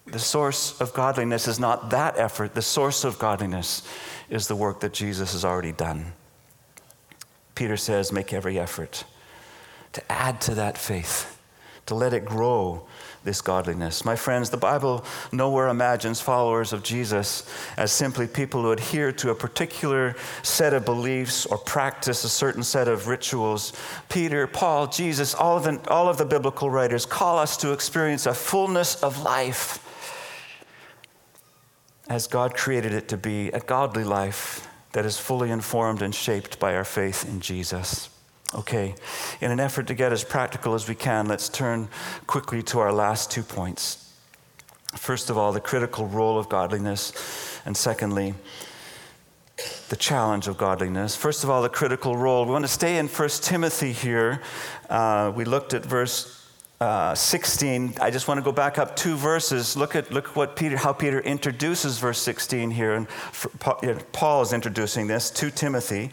The 0.07 0.21
source 0.21 0.81
of 0.81 0.95
godliness 0.95 1.49
is 1.49 1.59
not 1.59 1.91
that 1.91 2.17
effort, 2.19 2.55
the 2.55 2.63
source 2.63 3.03
of 3.03 3.19
godliness 3.19 3.83
is 4.31 4.47
the 4.47 4.55
work 4.55 4.79
that 4.79 4.93
Jesus 4.93 5.33
has 5.33 5.45
already 5.45 5.73
done. 5.73 6.13
Peter 7.55 7.77
says, 7.77 8.13
make 8.13 8.33
every 8.33 8.59
effort 8.59 9.05
to 9.93 10.13
add 10.13 10.41
to 10.43 10.55
that 10.57 10.77
faith, 10.77 11.41
to 11.87 11.95
let 11.95 12.13
it 12.13 12.25
grow 12.25 12.87
this 13.23 13.41
godliness. 13.41 14.05
My 14.05 14.17
friends, 14.17 14.51
the 14.51 14.57
Bible 14.57 15.05
nowhere 15.33 15.69
imagines 15.69 16.21
followers 16.21 16.73
of 16.73 16.83
Jesus 16.83 17.49
as 17.77 17.91
simply 17.91 18.27
people 18.27 18.63
who 18.63 18.73
adhere 18.73 19.13
to 19.13 19.31
a 19.31 19.35
particular 19.35 20.15
set 20.43 20.75
of 20.75 20.85
beliefs 20.85 21.47
or 21.47 21.57
practice 21.57 22.25
a 22.25 22.29
certain 22.29 22.63
set 22.63 22.87
of 22.87 23.09
rituals. 23.09 23.73
Peter, 24.09 24.47
Paul, 24.47 24.89
Jesus, 24.89 25.35
all 25.35 25.57
of 25.57 25.65
the, 25.65 25.81
all 25.91 26.09
of 26.09 26.19
the 26.19 26.27
biblical 26.27 26.69
writers 26.69 27.07
call 27.07 27.39
us 27.39 27.57
to 27.59 27.73
experience 27.73 28.27
a 28.27 28.35
fullness 28.35 29.03
of 29.03 29.23
life 29.23 29.81
as 32.09 32.27
God 32.27 32.55
created 32.55 32.93
it 32.93 33.09
to 33.09 33.17
be, 33.17 33.49
a 33.49 33.61
godly 33.61 34.05
life 34.05 34.69
that 34.95 35.05
is 35.05 35.19
fully 35.19 35.51
informed 35.51 36.03
and 36.03 36.15
shaped 36.15 36.59
by 36.59 36.75
our 36.75 36.85
faith 36.85 37.29
in 37.29 37.41
Jesus. 37.41 38.09
Okay, 38.55 38.95
in 39.41 39.51
an 39.51 39.59
effort 39.59 39.89
to 39.89 39.95
get 39.95 40.13
as 40.13 40.23
practical 40.23 40.75
as 40.75 40.89
we 40.89 40.95
can, 40.95 41.27
let's 41.27 41.49
turn 41.49 41.89
quickly 42.29 42.63
to 42.63 42.79
our 42.79 42.93
last 42.93 43.31
two 43.31 43.43
points. 43.43 44.13
First 44.95 45.31
of 45.31 45.37
all, 45.37 45.53
the 45.53 45.61
critical 45.61 46.07
role 46.07 46.39
of 46.39 46.49
godliness, 46.49 47.61
and 47.67 47.77
secondly, 47.77 48.35
the 49.89 49.97
challenge 49.97 50.47
of 50.47 50.57
godliness. 50.57 51.17
First 51.17 51.43
of 51.43 51.51
all, 51.51 51.63
the 51.63 51.69
critical 51.69 52.17
role. 52.17 52.45
We 52.45 52.53
want 52.53 52.65
to 52.65 52.69
stay 52.69 52.99
in 52.99 53.09
1 53.09 53.29
Timothy 53.43 53.93
here. 53.93 54.43
Uh, 54.89 55.33
we 55.35 55.45
looked 55.45 55.75
at 55.75 55.85
verse 55.85 56.44
uh, 56.85 57.15
16, 57.15 57.95
I 57.99 58.11
just 58.11 58.29
want 58.29 58.37
to 58.37 58.43
go 58.43 58.53
back 58.53 58.79
up 58.79 58.95
two 58.95 59.17
verses. 59.17 59.75
Look 59.75 59.97
at 59.97 60.13
look 60.13 60.37
what 60.37 60.55
Peter, 60.55 60.77
how 60.77 60.93
Peter 60.93 61.21
introduces 61.21 61.99
verse 61.99 62.19
16 62.19 62.71
here, 62.71 62.93
and 62.93 63.09
Paul 64.13 64.43
is 64.43 64.53
introducing 64.53 65.07
this 65.07 65.31
to 65.31 65.51
Timothy. 65.51 66.11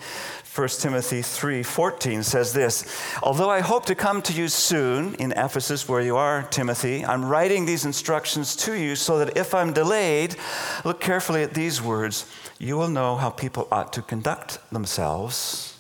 1 0.56 0.68
Timothy 0.80 1.22
3:14 1.22 2.24
says 2.24 2.54
this, 2.54 2.86
"Although 3.22 3.50
I 3.50 3.60
hope 3.60 3.86
to 3.88 3.96
come 3.96 4.22
to 4.22 4.34
you 4.34 4.48
soon 4.48 5.16
in 5.16 5.34
Ephesus 5.34 5.90
where 5.90 6.02
you 6.02 6.16
are, 6.16 6.44
Timothy, 6.44 7.06
I'm 7.06 7.26
writing 7.26 7.66
these 7.66 7.84
instructions 7.84 8.56
to 8.58 8.74
you 8.74 8.96
so 8.96 9.20
that 9.20 9.36
if 9.38 9.54
I'm 9.54 9.74
delayed, 9.74 10.38
look 10.86 11.02
carefully 11.02 11.44
at 11.44 11.54
these 11.54 11.82
words, 11.82 12.26
you 12.60 12.78
will 12.78 12.90
know 12.90 13.18
how 13.18 13.30
people 13.30 13.68
ought 13.72 13.92
to 13.94 14.02
conduct 14.02 14.60
themselves." 14.72 15.71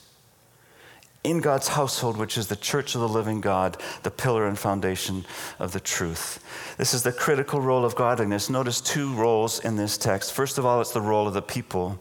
In 1.24 1.40
God's 1.40 1.70
household, 1.70 2.18
which 2.18 2.38
is 2.38 2.48
the 2.48 2.56
church 2.56 2.96
of 2.96 3.02
the 3.02 3.10
living 3.10 3.42
God, 3.42 3.78
the 4.04 4.12
pillar 4.12 4.48
and 4.48 4.58
foundation 4.58 5.26
of 5.60 5.72
the 5.72 5.80
truth. 5.80 6.44
This 6.78 6.94
is 6.94 7.04
the 7.04 7.12
critical 7.12 7.62
role 7.62 7.86
of 7.86 7.96
godliness. 7.96 8.50
Notice 8.50 8.82
two 8.82 9.14
roles 9.14 9.60
in 9.60 9.76
this 9.76 9.98
text. 9.98 10.34
First 10.34 10.58
of 10.58 10.66
all, 10.66 10.82
it's 10.82 10.92
the 10.92 11.02
role 11.02 11.28
of 11.28 11.34
the 11.34 11.42
people. 11.42 12.00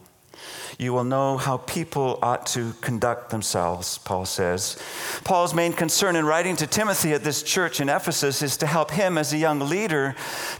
You 0.79 0.93
will 0.93 1.03
know 1.03 1.37
how 1.37 1.57
people 1.57 2.17
ought 2.23 2.47
to 2.47 2.73
conduct 2.81 3.29
themselves, 3.29 3.99
Paul 3.99 4.25
says. 4.25 4.81
Paul's 5.23 5.53
main 5.53 5.73
concern 5.73 6.15
in 6.15 6.25
writing 6.25 6.55
to 6.55 6.65
Timothy 6.65 7.13
at 7.13 7.23
this 7.23 7.43
church 7.43 7.79
in 7.79 7.89
Ephesus 7.89 8.41
is 8.41 8.57
to 8.57 8.65
help 8.65 8.89
him 8.89 9.19
as 9.19 9.31
a 9.31 9.37
young 9.37 9.59
leader 9.59 10.15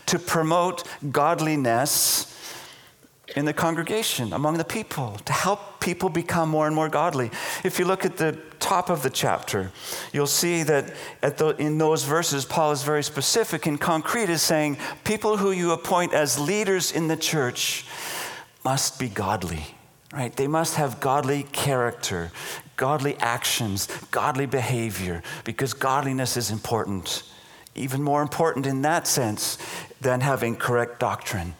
to 0.06 0.20
promote 0.20 0.84
godliness 1.12 2.31
in 3.36 3.46
the 3.46 3.54
congregation, 3.54 4.34
among 4.34 4.58
the 4.58 4.66
people, 4.66 5.18
to 5.26 5.34
help 5.34 5.80
people 5.80 6.10
become 6.10 6.50
more 6.50 6.68
and 6.68 6.76
more 6.76 6.90
godly. 6.90 7.32
If 7.64 7.80
you 7.80 7.86
look 7.86 8.06
at 8.06 8.18
the 8.18 8.38
top 8.60 8.90
of 8.90 9.04
the 9.04 9.10
chapter, 9.10 9.72
you'll 10.14 10.28
see 10.28 10.64
that 10.64 10.94
the, 11.22 11.56
in 11.58 11.78
those 11.78 12.04
verses, 12.04 12.46
Paul 12.46 12.72
is 12.72 12.84
very 12.84 13.04
specific 13.04 13.66
and 13.66 13.80
concrete, 13.80 14.30
is 14.30 14.42
saying, 14.42 14.78
people 15.04 15.38
who 15.38 15.52
you 15.52 15.72
appoint 15.72 16.14
as 16.14 16.40
leaders 16.40 16.92
in 16.92 17.08
the 17.08 17.18
church 17.18 17.86
must 18.64 19.00
be 19.00 19.10
godly, 19.10 19.76
right? 20.14 20.36
They 20.36 20.48
must 20.48 20.76
have 20.76 21.00
godly 21.00 21.44
character, 21.44 22.32
godly 22.76 23.18
actions, 23.18 23.88
godly 24.12 24.46
behavior, 24.46 25.24
because 25.44 25.74
godliness 25.74 26.38
is 26.38 26.52
important. 26.52 27.24
Even 27.74 28.04
more 28.04 28.22
important 28.22 28.66
in 28.66 28.82
that 28.82 29.08
sense 29.08 29.58
than 30.02 30.20
having 30.22 30.56
correct 30.56 31.00
doctrine. 31.00 31.56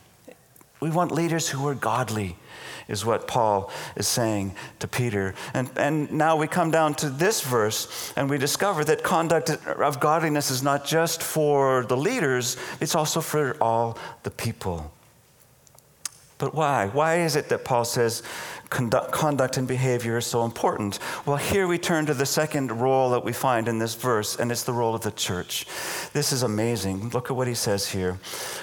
We 0.82 0.90
want 0.90 1.12
leaders 1.12 1.48
who 1.48 1.68
are 1.68 1.76
godly, 1.76 2.38
is 2.88 3.06
what 3.06 3.28
Paul 3.28 3.72
is 3.96 4.08
saying 4.08 4.56
to 4.80 4.88
Peter. 4.88 5.36
And, 5.54 5.70
and 5.78 6.12
now 6.12 6.36
we 6.36 6.48
come 6.48 6.72
down 6.72 6.96
to 6.96 7.10
this 7.10 7.42
verse 7.42 8.12
and 8.16 8.30
we 8.30 8.40
discover 8.40 8.84
that 8.86 9.04
conduct 9.04 9.52
of 9.52 10.00
godliness 10.00 10.50
is 10.50 10.64
not 10.64 10.84
just 10.84 11.22
for 11.22 11.86
the 11.86 11.96
leaders, 11.96 12.58
it's 12.80 12.96
also 12.96 13.22
for 13.22 13.56
all 13.62 13.98
the 14.24 14.32
people. 14.32 14.92
But 16.40 16.56
why? 16.56 16.88
Why 16.88 17.18
is 17.18 17.36
it 17.36 17.50
that 17.50 17.64
Paul 17.64 17.86
says 17.86 18.24
conduct, 18.72 19.12
conduct 19.12 19.58
and 19.58 19.68
behavior 19.68 20.18
is 20.18 20.26
so 20.26 20.44
important? 20.44 20.98
Well, 21.24 21.38
here 21.38 21.68
we 21.68 21.78
turn 21.78 22.08
to 22.08 22.16
the 22.16 22.26
second 22.26 22.82
role 22.82 23.12
that 23.12 23.24
we 23.24 23.32
find 23.32 23.68
in 23.68 23.78
this 23.78 23.94
verse, 23.94 24.40
and 24.40 24.52
it's 24.52 24.64
the 24.64 24.74
role 24.74 24.96
of 24.96 25.02
the 25.02 25.12
church. 25.12 25.68
This 26.14 26.32
is 26.32 26.42
amazing. 26.42 27.10
Look 27.10 27.30
at 27.30 27.38
what 27.38 27.48
he 27.48 27.54
says 27.54 27.90
here. 27.90 28.14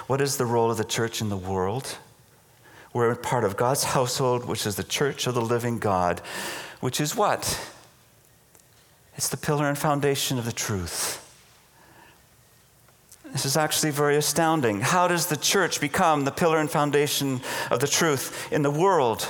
What 0.08 0.20
is 0.20 0.36
the 0.36 0.44
role 0.44 0.72
of 0.72 0.76
the 0.76 0.84
church 0.84 1.20
in 1.20 1.28
the 1.28 1.36
world? 1.36 1.98
We're 2.92 3.14
part 3.14 3.44
of 3.44 3.56
God's 3.56 3.84
household, 3.84 4.46
which 4.46 4.66
is 4.66 4.76
the 4.76 4.84
church 4.84 5.26
of 5.26 5.34
the 5.34 5.42
living 5.42 5.78
God, 5.78 6.20
which 6.80 7.00
is 7.00 7.14
what? 7.14 7.60
It's 9.16 9.28
the 9.28 9.36
pillar 9.36 9.68
and 9.68 9.76
foundation 9.76 10.38
of 10.38 10.44
the 10.44 10.52
truth. 10.52 11.24
This 13.32 13.44
is 13.44 13.56
actually 13.56 13.90
very 13.90 14.16
astounding. 14.16 14.80
How 14.80 15.06
does 15.06 15.26
the 15.26 15.36
church 15.36 15.80
become 15.80 16.24
the 16.24 16.30
pillar 16.30 16.58
and 16.58 16.70
foundation 16.70 17.40
of 17.70 17.80
the 17.80 17.86
truth 17.86 18.50
in 18.50 18.62
the 18.62 18.70
world? 18.70 19.28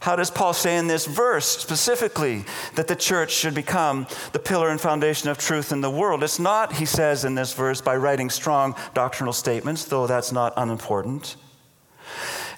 How 0.00 0.16
does 0.16 0.30
Paul 0.30 0.52
say 0.54 0.76
in 0.76 0.86
this 0.86 1.06
verse 1.06 1.46
specifically 1.46 2.44
that 2.74 2.88
the 2.88 2.96
church 2.96 3.32
should 3.32 3.54
become 3.54 4.06
the 4.32 4.38
pillar 4.38 4.68
and 4.68 4.80
foundation 4.80 5.28
of 5.28 5.38
truth 5.38 5.72
in 5.72 5.80
the 5.80 5.90
world? 5.90 6.22
It's 6.22 6.38
not, 6.38 6.74
he 6.74 6.84
says 6.84 7.24
in 7.24 7.34
this 7.34 7.54
verse, 7.54 7.80
by 7.80 7.96
writing 7.96 8.30
strong 8.30 8.74
doctrinal 8.92 9.32
statements, 9.32 9.84
though 9.84 10.06
that's 10.06 10.32
not 10.32 10.52
unimportant. 10.56 11.36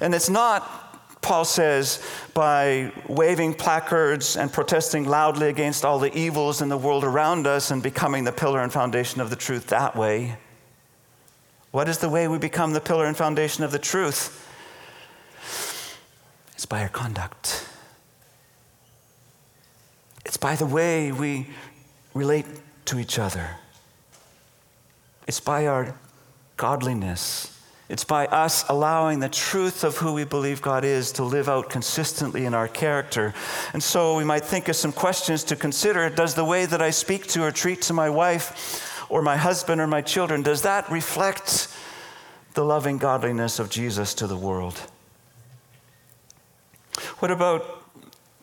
And 0.01 0.15
it's 0.15 0.29
not, 0.29 1.23
Paul 1.23 1.45
says, 1.45 2.05
by 2.35 2.93
waving 3.09 3.55
placards 3.55 4.37
and 4.37 4.53
protesting 4.53 5.05
loudly 5.05 5.49
against 5.49 5.85
all 5.85 5.99
the 5.99 6.17
evils 6.17 6.63
in 6.63 6.69
the 6.69 6.77
world 6.77 7.05
around 7.05 7.47
us 7.47 7.71
and 7.71 7.83
becoming 7.83 8.25
the 8.25 8.33
pillar 8.33 8.61
and 8.61 8.73
foundation 8.73 9.21
of 9.21 9.31
the 9.31 9.37
truth 9.37 9.69
that 9.69 9.97
way. 9.97 10.37
What 11.71 11.89
is 11.89 11.99
the 11.99 12.09
way 12.09 12.29
we 12.29 12.39
become 12.39 12.73
the 12.73 12.81
pillar 12.81 13.07
and 13.07 13.17
foundation 13.17 13.65
of 13.65 13.73
the 13.73 13.79
truth? 13.79 14.43
It's 16.55 16.67
by 16.67 16.83
our 16.83 16.89
conduct. 16.89 17.69
It's 20.25 20.37
by 20.37 20.57
the 20.57 20.67
way 20.67 21.13
we 21.13 21.49
relate 22.15 22.47
to 22.87 22.99
each 22.99 23.19
other. 23.19 23.57
It's 25.27 25.41
by 25.41 25.67
our 25.67 25.95
godliness. 26.57 27.56
It's 27.89 28.05
by 28.05 28.27
us 28.27 28.65
allowing 28.69 29.21
the 29.21 29.29
truth 29.29 29.85
of 29.85 29.97
who 29.99 30.13
we 30.13 30.25
believe 30.25 30.61
God 30.61 30.85
is 30.85 31.13
to 31.13 31.23
live 31.25 31.49
out 31.49 31.71
consistently 31.71 32.45
in 32.45 32.53
our 32.53 32.67
character. 32.67 33.33
And 33.73 33.83
so 33.83 34.17
we 34.17 34.25
might 34.25 34.45
think 34.45 34.69
of 34.69 34.75
some 34.75 34.93
questions 34.93 35.45
to 35.45 35.57
consider. 35.57 36.11
Does 36.11 36.35
the 36.35 36.45
way 36.45 36.67
that 36.67 36.83
I 36.83 36.91
speak 36.91 37.29
to 37.29 37.45
or 37.45 37.53
treat 37.53 37.83
to 37.83 37.93
my 37.93 38.11
wife 38.11 39.07
or 39.09 39.23
my 39.23 39.37
husband 39.37 39.81
or 39.81 39.87
my 39.87 40.03
children, 40.03 40.43
does 40.43 40.63
that 40.63 40.91
reflect 40.91 41.69
the 42.55 42.65
loving 42.65 42.99
godliness 42.99 43.59
of 43.59 43.71
Jesus 43.71 44.15
to 44.15 44.27
the 44.27 44.37
world? 44.37 44.81
What 47.19 47.31
about 47.31 47.85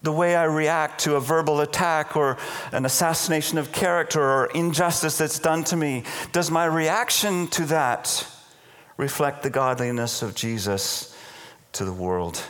the 0.03 0.11
way 0.11 0.35
I 0.35 0.43
react 0.43 1.01
to 1.01 1.15
a 1.15 1.19
verbal 1.19 1.61
attack 1.61 2.15
or 2.15 2.37
an 2.71 2.85
assassination 2.85 3.57
of 3.57 3.71
character 3.71 4.21
or 4.21 4.45
injustice 4.47 5.17
that's 5.17 5.39
done 5.39 5.63
to 5.65 5.75
me? 5.75 6.03
Does 6.31 6.51
my 6.51 6.65
reaction 6.65 7.47
to 7.47 7.65
that 7.65 8.27
reflect 8.97 9.43
the 9.43 9.49
godliness 9.49 10.21
of 10.21 10.35
Jesus 10.35 11.15
to 11.73 11.85
the 11.85 11.93
world? 11.93 12.41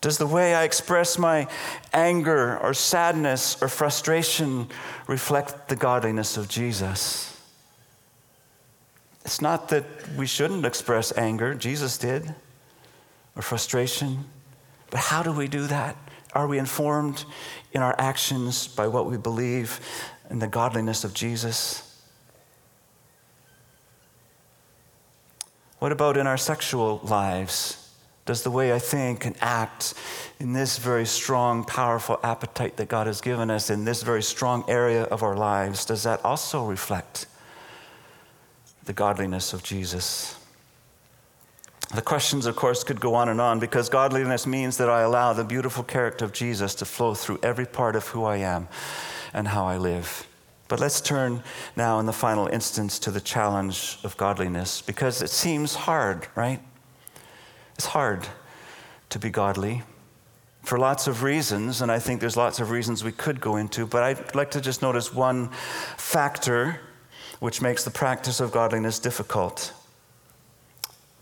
Does 0.00 0.18
the 0.18 0.26
way 0.26 0.54
I 0.54 0.64
express 0.64 1.18
my 1.18 1.48
anger 1.92 2.58
or 2.58 2.74
sadness 2.74 3.60
or 3.62 3.68
frustration 3.68 4.68
reflect 5.08 5.68
the 5.68 5.76
godliness 5.76 6.36
of 6.36 6.48
Jesus? 6.48 7.36
It's 9.24 9.40
not 9.40 9.68
that 9.70 9.84
we 10.16 10.26
shouldn't 10.26 10.64
express 10.64 11.16
anger, 11.16 11.54
Jesus 11.54 11.98
did 11.98 12.34
or 13.34 13.42
frustration. 13.42 14.24
But 14.90 15.00
how 15.00 15.22
do 15.22 15.32
we 15.32 15.48
do 15.48 15.66
that? 15.66 15.96
Are 16.32 16.46
we 16.46 16.58
informed 16.58 17.24
in 17.72 17.82
our 17.82 17.94
actions 17.98 18.68
by 18.68 18.86
what 18.86 19.06
we 19.06 19.16
believe 19.16 19.80
in 20.30 20.38
the 20.38 20.46
godliness 20.46 21.02
of 21.02 21.14
Jesus? 21.14 21.85
What 25.78 25.92
about 25.92 26.16
in 26.16 26.26
our 26.26 26.38
sexual 26.38 27.00
lives? 27.04 27.82
Does 28.24 28.42
the 28.42 28.50
way 28.50 28.72
I 28.72 28.78
think 28.78 29.24
and 29.24 29.36
act 29.40 29.94
in 30.40 30.52
this 30.52 30.78
very 30.78 31.06
strong, 31.06 31.64
powerful 31.64 32.18
appetite 32.22 32.76
that 32.76 32.88
God 32.88 33.06
has 33.06 33.20
given 33.20 33.50
us 33.50 33.70
in 33.70 33.84
this 33.84 34.02
very 34.02 34.22
strong 34.22 34.64
area 34.68 35.04
of 35.04 35.22
our 35.22 35.36
lives, 35.36 35.84
does 35.84 36.02
that 36.02 36.24
also 36.24 36.64
reflect 36.64 37.26
the 38.84 38.92
godliness 38.92 39.52
of 39.52 39.62
Jesus? 39.62 40.36
The 41.94 42.02
questions, 42.02 42.46
of 42.46 42.56
course, 42.56 42.82
could 42.82 43.00
go 43.00 43.14
on 43.14 43.28
and 43.28 43.40
on 43.40 43.60
because 43.60 43.88
godliness 43.88 44.44
means 44.44 44.76
that 44.78 44.90
I 44.90 45.02
allow 45.02 45.32
the 45.32 45.44
beautiful 45.44 45.84
character 45.84 46.24
of 46.24 46.32
Jesus 46.32 46.74
to 46.76 46.84
flow 46.84 47.14
through 47.14 47.38
every 47.44 47.66
part 47.66 47.94
of 47.94 48.08
who 48.08 48.24
I 48.24 48.38
am 48.38 48.66
and 49.32 49.46
how 49.48 49.66
I 49.66 49.76
live. 49.76 50.26
But 50.68 50.80
let's 50.80 51.00
turn 51.00 51.42
now, 51.76 52.00
in 52.00 52.06
the 52.06 52.12
final 52.12 52.46
instance, 52.48 52.98
to 53.00 53.10
the 53.10 53.20
challenge 53.20 53.98
of 54.02 54.16
godliness 54.16 54.82
because 54.82 55.22
it 55.22 55.30
seems 55.30 55.74
hard, 55.74 56.26
right? 56.34 56.60
It's 57.74 57.86
hard 57.86 58.26
to 59.10 59.18
be 59.18 59.30
godly 59.30 59.82
for 60.66 60.78
lots 60.78 61.06
of 61.06 61.22
reasons, 61.22 61.80
and 61.80 61.92
I 61.92 62.00
think 62.00 62.20
there's 62.20 62.36
lots 62.36 62.58
of 62.58 62.70
reasons 62.70 63.04
we 63.04 63.12
could 63.12 63.40
go 63.40 63.54
into, 63.54 63.86
but 63.86 64.02
I'd 64.02 64.34
like 64.34 64.50
to 64.50 64.60
just 64.60 64.82
notice 64.82 65.14
one 65.14 65.50
factor 65.96 66.80
which 67.38 67.62
makes 67.62 67.84
the 67.84 67.90
practice 67.90 68.40
of 68.40 68.50
godliness 68.50 68.98
difficult. 68.98 69.72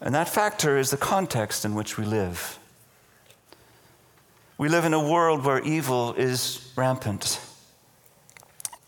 And 0.00 0.14
that 0.14 0.30
factor 0.30 0.78
is 0.78 0.90
the 0.90 0.96
context 0.96 1.66
in 1.66 1.74
which 1.74 1.98
we 1.98 2.06
live. 2.06 2.58
We 4.56 4.70
live 4.70 4.86
in 4.86 4.94
a 4.94 5.08
world 5.08 5.44
where 5.44 5.60
evil 5.60 6.14
is 6.14 6.72
rampant. 6.74 7.38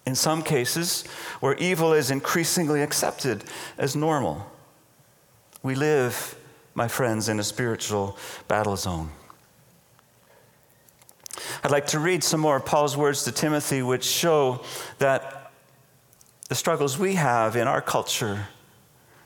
In 0.06 0.14
some 0.14 0.42
cases, 0.42 1.04
where 1.40 1.54
evil 1.56 1.92
is 1.92 2.10
increasingly 2.10 2.82
accepted 2.82 3.44
as 3.76 3.96
normal. 3.96 4.50
We 5.62 5.74
live, 5.74 6.38
my 6.74 6.86
friends, 6.86 7.28
in 7.28 7.40
a 7.40 7.44
spiritual 7.44 8.16
battle 8.46 8.76
zone. 8.76 9.10
I'd 11.64 11.72
like 11.72 11.88
to 11.88 11.98
read 11.98 12.22
some 12.22 12.40
more 12.40 12.56
of 12.56 12.64
Paul's 12.64 12.96
words 12.96 13.24
to 13.24 13.32
Timothy, 13.32 13.82
which 13.82 14.04
show 14.04 14.62
that 14.98 15.50
the 16.48 16.54
struggles 16.54 16.96
we 16.96 17.14
have 17.14 17.56
in 17.56 17.66
our 17.66 17.82
culture 17.82 18.46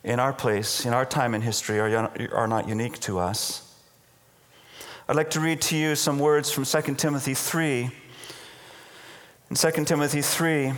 in 0.03 0.19
our 0.19 0.33
place, 0.33 0.87
in 0.87 0.95
our 0.95 1.05
time 1.05 1.35
in 1.35 1.43
history, 1.43 1.79
are, 1.79 2.11
are 2.33 2.47
not 2.47 2.69
unique 2.69 2.99
to 3.01 3.19
us. 3.19 3.75
I'd 5.09 5.16
like 5.16 5.31
to 5.31 5.40
read 5.40 5.61
to 5.62 5.77
you 5.77 5.95
some 5.95 6.19
words 6.19 6.51
from 6.51 6.64
2 6.64 6.95
Timothy 6.95 7.35
3. 7.35 7.90
In 9.51 9.57
2 9.57 9.85
Timothy 9.85 10.23
3, 10.23 10.75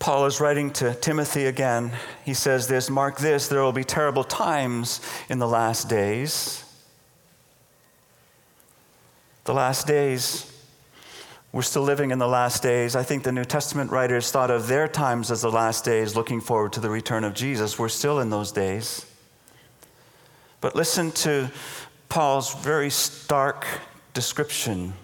Paul 0.00 0.26
is 0.26 0.40
writing 0.40 0.72
to 0.72 0.92
Timothy 0.96 1.46
again. 1.46 1.92
He 2.24 2.34
says 2.34 2.66
this 2.66 2.90
Mark 2.90 3.18
this, 3.18 3.46
there 3.46 3.62
will 3.62 3.72
be 3.72 3.84
terrible 3.84 4.24
times 4.24 5.00
in 5.28 5.38
the 5.38 5.46
last 5.46 5.88
days. 5.88 6.64
The 9.44 9.54
last 9.54 9.86
days 9.86 10.50
we're 11.52 11.62
still 11.62 11.84
living 11.84 12.10
in 12.10 12.18
the 12.18 12.26
last 12.26 12.60
days. 12.60 12.96
I 12.96 13.04
think 13.04 13.22
the 13.22 13.30
New 13.30 13.44
Testament 13.44 13.92
writers 13.92 14.32
thought 14.32 14.50
of 14.50 14.66
their 14.66 14.88
times 14.88 15.30
as 15.30 15.42
the 15.42 15.50
last 15.52 15.84
days, 15.84 16.16
looking 16.16 16.40
forward 16.40 16.72
to 16.72 16.80
the 16.80 16.90
return 16.90 17.22
of 17.22 17.34
Jesus. 17.34 17.78
We're 17.78 17.88
still 17.88 18.18
in 18.18 18.30
those 18.30 18.50
days. 18.50 19.06
But 20.60 20.74
listen 20.74 21.12
to 21.12 21.52
Paul's 22.08 22.52
very 22.52 22.90
stark 22.90 23.64
description 24.12 24.94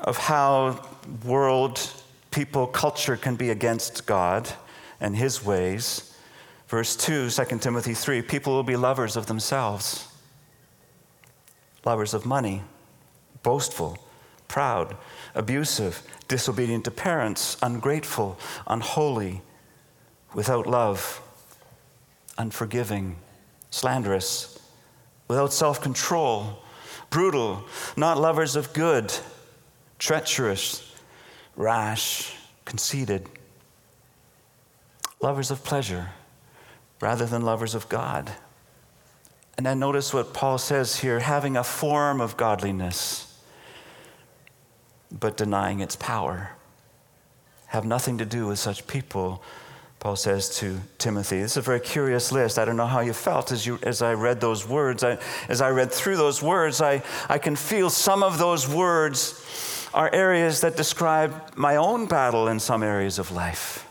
of 0.00 0.16
how 0.16 0.86
world, 1.24 1.80
people, 2.30 2.66
culture 2.66 3.16
can 3.16 3.36
be 3.36 3.50
against 3.50 4.06
God 4.06 4.48
and 5.00 5.16
his 5.16 5.44
ways. 5.44 6.14
Verse 6.68 6.96
2, 6.96 7.30
2 7.30 7.58
Timothy 7.58 7.94
3 7.94 8.22
people 8.22 8.54
will 8.54 8.62
be 8.62 8.76
lovers 8.76 9.16
of 9.16 9.26
themselves, 9.26 10.08
lovers 11.84 12.14
of 12.14 12.24
money 12.24 12.62
boastful, 13.42 13.98
proud, 14.48 14.96
abusive, 15.34 16.02
disobedient 16.28 16.84
to 16.84 16.90
parents, 16.90 17.56
ungrateful, 17.62 18.38
unholy, 18.66 19.42
without 20.34 20.66
love, 20.66 21.20
unforgiving, 22.38 23.16
slanderous, 23.70 24.58
without 25.28 25.52
self 25.52 25.80
control, 25.80 26.62
brutal, 27.10 27.64
not 27.96 28.18
lovers 28.18 28.56
of 28.56 28.72
good, 28.72 29.12
treacherous, 30.00 30.92
rash, 31.54 32.32
conceited, 32.64 33.28
lovers 35.20 35.52
of 35.52 35.62
pleasure 35.62 36.08
rather 37.00 37.26
than 37.26 37.42
lovers 37.42 37.74
of 37.74 37.88
God. 37.88 38.32
And 39.56 39.66
then 39.66 39.78
notice 39.78 40.12
what 40.12 40.32
Paul 40.32 40.58
says 40.58 40.96
here 40.96 41.20
having 41.20 41.56
a 41.56 41.62
form 41.62 42.20
of 42.20 42.36
godliness 42.36 43.26
but 45.12 45.36
denying 45.36 45.80
its 45.80 45.96
power. 45.96 46.52
Have 47.66 47.84
nothing 47.84 48.18
to 48.18 48.24
do 48.24 48.46
with 48.46 48.58
such 48.58 48.86
people, 48.86 49.42
Paul 49.98 50.16
says 50.16 50.56
to 50.60 50.80
Timothy. 50.96 51.42
This 51.42 51.52
is 51.52 51.56
a 51.58 51.62
very 51.62 51.80
curious 51.80 52.32
list. 52.32 52.58
I 52.58 52.64
don't 52.64 52.76
know 52.76 52.86
how 52.86 53.00
you 53.00 53.12
felt 53.12 53.52
as, 53.52 53.66
you, 53.66 53.78
as 53.82 54.00
I 54.00 54.14
read 54.14 54.40
those 54.40 54.66
words. 54.66 55.04
I, 55.04 55.18
as 55.48 55.60
I 55.60 55.70
read 55.70 55.92
through 55.92 56.16
those 56.16 56.42
words, 56.42 56.80
I, 56.80 57.02
I 57.28 57.38
can 57.38 57.54
feel 57.54 57.90
some 57.90 58.22
of 58.22 58.38
those 58.38 58.66
words 58.66 59.44
are 59.92 60.12
areas 60.12 60.60
that 60.60 60.76
describe 60.76 61.56
my 61.56 61.76
own 61.76 62.06
battle 62.06 62.48
in 62.48 62.60
some 62.60 62.82
areas 62.82 63.18
of 63.18 63.32
life. 63.32 63.86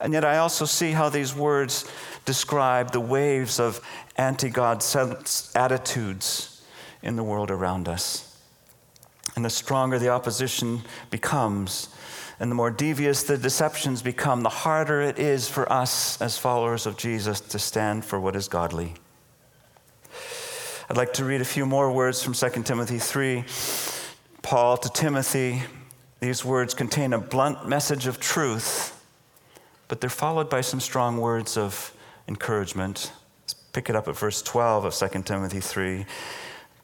And 0.00 0.12
yet 0.12 0.24
I 0.24 0.38
also 0.38 0.64
see 0.64 0.92
how 0.92 1.08
these 1.08 1.34
words 1.34 1.88
describe 2.24 2.90
the 2.90 3.00
waves 3.00 3.60
of 3.60 3.80
anti 4.16 4.50
God 4.50 4.82
attitudes 5.54 6.62
in 7.02 7.16
the 7.16 7.22
world 7.22 7.50
around 7.50 7.88
us. 7.88 8.28
And 9.36 9.44
the 9.44 9.50
stronger 9.50 9.98
the 9.98 10.08
opposition 10.08 10.82
becomes, 11.10 11.88
and 12.40 12.50
the 12.50 12.54
more 12.54 12.70
devious 12.70 13.22
the 13.22 13.38
deceptions 13.38 14.02
become, 14.02 14.42
the 14.42 14.48
harder 14.48 15.00
it 15.00 15.18
is 15.18 15.48
for 15.48 15.70
us 15.72 16.20
as 16.20 16.36
followers 16.36 16.84
of 16.84 16.96
Jesus 16.96 17.40
to 17.40 17.58
stand 17.58 18.04
for 18.04 18.20
what 18.20 18.36
is 18.36 18.48
godly. 18.48 18.94
I'd 20.92 20.98
like 20.98 21.14
to 21.14 21.24
read 21.24 21.40
a 21.40 21.46
few 21.46 21.64
more 21.64 21.90
words 21.90 22.22
from 22.22 22.34
2 22.34 22.64
Timothy 22.64 22.98
3. 22.98 23.44
Paul 24.42 24.76
to 24.76 24.90
Timothy, 24.90 25.62
these 26.20 26.44
words 26.44 26.74
contain 26.74 27.14
a 27.14 27.18
blunt 27.18 27.66
message 27.66 28.06
of 28.06 28.20
truth, 28.20 29.02
but 29.88 30.02
they're 30.02 30.10
followed 30.10 30.50
by 30.50 30.60
some 30.60 30.80
strong 30.80 31.16
words 31.16 31.56
of 31.56 31.96
encouragement. 32.28 33.10
Let's 33.40 33.54
pick 33.54 33.88
it 33.88 33.96
up 33.96 34.06
at 34.06 34.18
verse 34.18 34.42
12 34.42 34.84
of 34.84 34.94
2 34.94 35.22
Timothy 35.22 35.60
3. 35.60 36.04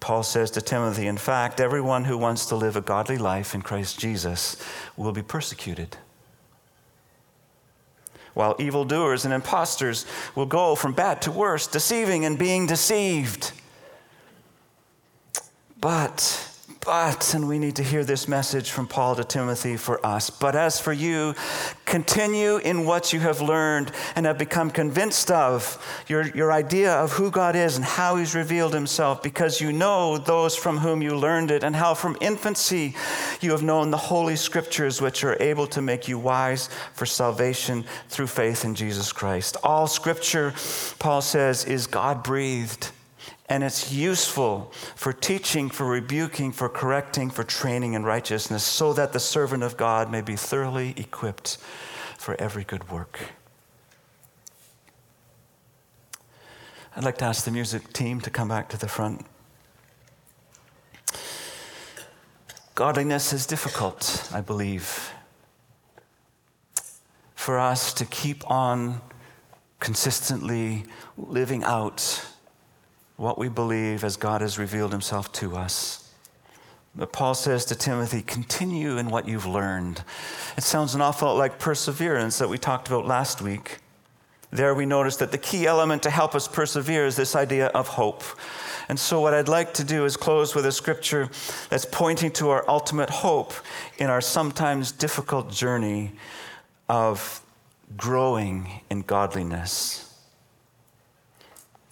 Paul 0.01 0.23
says 0.23 0.51
to 0.53 0.63
Timothy, 0.63 1.07
In 1.07 1.19
fact, 1.19 1.61
everyone 1.61 2.07
who 2.07 2.17
wants 2.17 2.47
to 2.47 2.57
live 2.57 2.77
a 2.77 2.81
godly 2.81 3.19
life 3.19 3.55
in 3.55 3.61
Christ 3.61 4.01
Jesus 4.01 4.57
will 4.97 5.13
be 5.13 5.21
persecuted. 5.21 5.99
While 8.33 8.57
evildoers 8.59 9.27
and 9.27 9.35
impostors 9.35 10.07
will 10.35 10.47
go 10.47 10.75
from 10.75 10.95
bad 10.95 11.21
to 11.23 11.31
worse, 11.31 11.67
deceiving 11.67 12.25
and 12.25 12.39
being 12.39 12.67
deceived. 12.67 13.53
But 15.81 16.49
but, 16.89 17.35
and 17.35 17.47
we 17.47 17.59
need 17.59 17.77
to 17.77 17.83
hear 17.83 18.03
this 18.03 18.29
message 18.29 18.71
from 18.71 18.87
Paul 18.87 19.15
to 19.17 19.23
Timothy 19.23 19.77
for 19.77 20.05
us. 20.07 20.31
But 20.31 20.57
as 20.57 20.81
for 20.81 20.93
you, 20.95 21.35
continue 21.85 22.57
in 22.57 22.87
what 22.87 23.13
you 23.13 23.21
have 23.21 23.43
learned 23.43 23.93
and 24.17 24.25
have 24.25 24.39
become 24.39 24.71
convinced 24.71 25.31
of 25.31 25.85
your, 26.09 26.29
your 26.29 26.51
idea 26.51 26.95
of 26.95 27.13
who 27.13 27.31
God 27.31 27.57
is 27.57 27.77
and 27.77 27.85
how 27.85 28.17
he's 28.17 28.35
revealed 28.35 28.73
himself, 28.73 29.23
because 29.23 29.61
you 29.61 29.71
know 29.71 30.17
those 30.17 30.57
from 30.57 30.79
whom 30.79 31.03
you 31.03 31.15
learned 31.15 31.51
it, 31.51 31.63
and 31.63 31.77
how 31.77 31.93
from 31.93 32.17
infancy 32.23 32.95
you 33.43 33.51
have 33.51 33.63
known 33.63 33.91
the 33.91 33.99
holy 33.99 34.37
scriptures, 34.37 35.03
which 35.03 35.25
are 35.25 35.37
able 35.43 35.67
to 35.67 35.83
make 35.83 36.09
you 36.09 36.19
wise 36.19 36.71
for 36.95 37.05
salvation 37.05 37.85
through 38.09 38.29
faith 38.29 38.65
in 38.65 38.75
Jesus 38.75 39.13
Christ. 39.13 39.59
All 39.63 39.87
scripture, 39.89 40.55
Paul 40.99 41.21
says, 41.21 41.67
is 41.67 41.87
God 41.87 42.23
breathed 42.23 42.93
and 43.49 43.65
it's 43.65 43.93
useful 43.93 44.73
for 44.95 45.13
teaching, 45.13 45.71
for 45.71 45.87
rebuking, 45.87 46.53
for 46.53 46.69
correcting, 46.69 47.31
for 47.31 47.45
training 47.45 47.95
in 47.95 48.05
righteousness, 48.05 48.63
so 48.63 48.93
that 48.93 49.13
the 49.13 49.21
servant 49.21 49.63
of 49.63 49.77
God 49.77 50.11
may 50.11 50.21
be 50.21 50.37
thoroughly 50.37 50.93
equipped 50.97 51.57
for 52.19 52.39
every 52.39 52.65
good 52.65 52.91
work. 52.91 53.21
I'd 56.95 57.05
like 57.05 57.19
to 57.19 57.25
ask 57.25 57.45
the 57.45 57.51
music 57.51 57.93
team 57.93 58.21
to 58.23 58.31
come 58.31 58.49
back 58.49 58.69
to 58.71 58.77
the 58.77 58.89
front. 58.89 59.25
Godliness 62.75 63.33
is 63.33 63.47
difficult, 63.47 64.29
I 64.33 64.41
believe, 64.41 65.13
for 67.35 67.59
us 67.59 67.95
to 67.95 68.05
keep 68.05 68.49
on 68.51 69.01
consistently 69.81 70.85
living 71.17 71.65
out 71.65 72.27
what 73.19 73.37
we 73.37 73.49
believe 73.49 74.05
as 74.05 74.17
God 74.17 74.41
has 74.41 74.59
revealed 74.59 74.93
himself 74.93 75.31
to 75.33 75.57
us. 75.57 76.09
But 76.95 77.13
Paul 77.13 77.35
says 77.35 77.65
to 77.67 77.75
Timothy, 77.75 78.23
continue 78.23 78.97
in 78.97 79.11
what 79.11 79.29
you've 79.29 79.45
learned. 79.45 80.03
It 80.57 80.63
sounds 80.63 80.95
an 80.95 81.01
awful 81.01 81.29
lot 81.29 81.37
like 81.37 81.59
perseverance 81.59 82.39
that 82.39 82.49
we 82.49 82.59
talked 82.59 82.89
about 82.89 83.07
last 83.07 83.43
week. 83.43 83.79
There 84.51 84.75
we 84.75 84.87
notice 84.87 85.17
that 85.17 85.33
the 85.33 85.39
key 85.39 85.67
element 85.67 86.05
to 86.05 86.11
help 86.11 86.35
us 86.35 86.49
persevere 86.49 87.07
is 87.07 87.17
this 87.17 87.37
idea 87.37 87.67
of 87.69 87.89
hope. 87.89 88.23
And 88.89 88.99
so, 88.99 89.21
what 89.21 89.35
I'd 89.35 89.49
like 89.49 89.75
to 89.75 89.85
do 89.85 90.07
is 90.07 90.17
close 90.17 90.55
with 90.55 90.65
a 90.65 90.73
scripture 90.73 91.29
that's 91.69 91.85
pointing 91.85 92.31
to 92.33 92.49
our 92.49 92.65
ultimate 92.67 93.11
hope 93.11 93.53
in 93.99 94.09
our 94.09 94.23
sometimes 94.23 94.91
difficult 94.91 95.51
journey 95.51 96.13
of 96.89 97.43
growing 97.97 98.81
in 98.89 99.03
godliness. 99.03 100.08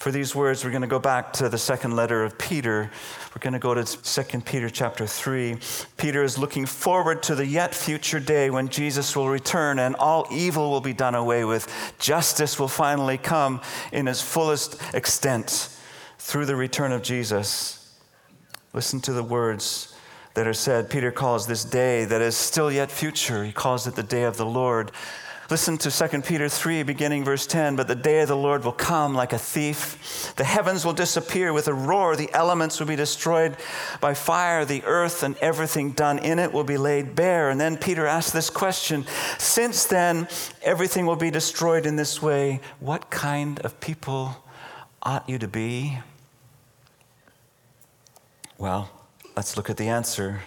For 0.07 0.13
these 0.13 0.37
words, 0.37 0.65
we're 0.65 0.71
going 0.71 0.83
to 0.83 0.87
go 0.87 1.01
back 1.01 1.33
to 1.33 1.49
the 1.49 1.59
second 1.59 1.97
letter 1.97 2.23
of 2.23 2.39
Peter. 2.39 2.93
We're 3.35 3.41
going 3.41 3.55
to 3.55 3.59
go 3.59 3.75
to 3.75 3.85
2 3.85 4.41
Peter 4.43 4.71
chapter 4.71 5.05
3. 5.05 5.59
Peter 5.97 6.23
is 6.23 6.39
looking 6.39 6.65
forward 6.65 7.25
to 7.25 7.35
the 7.35 7.45
yet 7.45 7.75
future 7.75 8.21
day 8.21 8.49
when 8.49 8.69
Jesus 8.69 9.17
will 9.17 9.29
return 9.29 9.81
and 9.81 9.97
all 9.97 10.29
evil 10.31 10.71
will 10.71 10.81
be 10.81 10.93
done 10.93 11.17
away 11.17 11.45
with. 11.45 11.67
Justice 11.99 12.57
will 12.57 12.69
finally 12.69 13.19
come 13.19 13.61
in 13.91 14.07
its 14.07 14.23
fullest 14.23 14.81
extent 14.95 15.77
through 16.21 16.47
the 16.47 16.55
return 16.55 16.93
of 16.93 17.03
Jesus. 17.03 17.93
Listen 18.75 19.01
to 19.01 19.13
the 19.13 19.25
words 19.25 19.93
that 20.35 20.47
are 20.47 20.55
said. 20.55 20.89
Peter 20.89 21.11
calls 21.11 21.49
this 21.49 21.65
day 21.65 22.05
that 22.05 22.23
is 22.23 22.37
still 22.37 22.71
yet 22.71 22.93
future, 22.93 23.45
he 23.45 23.51
calls 23.51 23.89
it 23.89 23.97
the 23.97 24.05
day 24.05 24.23
of 24.23 24.37
the 24.37 24.47
Lord. 24.47 24.93
Listen 25.49 25.79
to 25.79 25.93
2 25.93 26.23
Peter 26.23 26.49
3, 26.49 26.83
beginning 26.83 27.25
verse 27.25 27.47
10. 27.47 27.77
But 27.77 27.87
the 27.87 27.95
day 27.95 28.21
of 28.21 28.29
the 28.29 28.37
Lord 28.37 28.65
will 28.65 28.73
come 28.73 29.15
like 29.15 29.33
a 29.33 29.39
thief. 29.39 30.35
The 30.37 30.45
heavens 30.45 30.85
will 30.85 30.93
disappear 30.93 31.53
with 31.53 31.69
a 31.69 31.75
roar. 31.75 32.17
The 32.17 32.33
elements 32.35 32.81
will 32.81 32.89
be 32.89 32.97
destroyed 32.97 33.57
by 34.01 34.15
fire. 34.15 34.65
The 34.65 34.83
earth 34.85 35.23
and 35.23 35.37
everything 35.37 35.93
done 35.93 36.19
in 36.19 36.41
it 36.41 36.53
will 36.53 36.65
be 36.65 36.77
laid 36.77 37.15
bare. 37.15 37.51
And 37.51 37.61
then 37.61 37.77
Peter 37.77 38.07
asks 38.07 38.33
this 38.33 38.51
question 38.51 39.07
Since 39.39 39.87
then 39.87 40.27
everything 40.63 41.07
will 41.07 41.17
be 41.17 41.31
destroyed 41.31 41.87
in 41.87 41.95
this 41.95 42.21
way, 42.21 42.61
what 42.81 43.09
kind 43.11 43.61
of 43.61 43.79
people 43.79 44.45
ought 45.01 45.29
you 45.29 45.39
to 45.39 45.49
be? 45.49 45.99
Well, 48.59 48.91
let's 49.37 49.57
look 49.57 49.71
at 49.71 49.77
the 49.77 49.87
answer. 49.87 50.43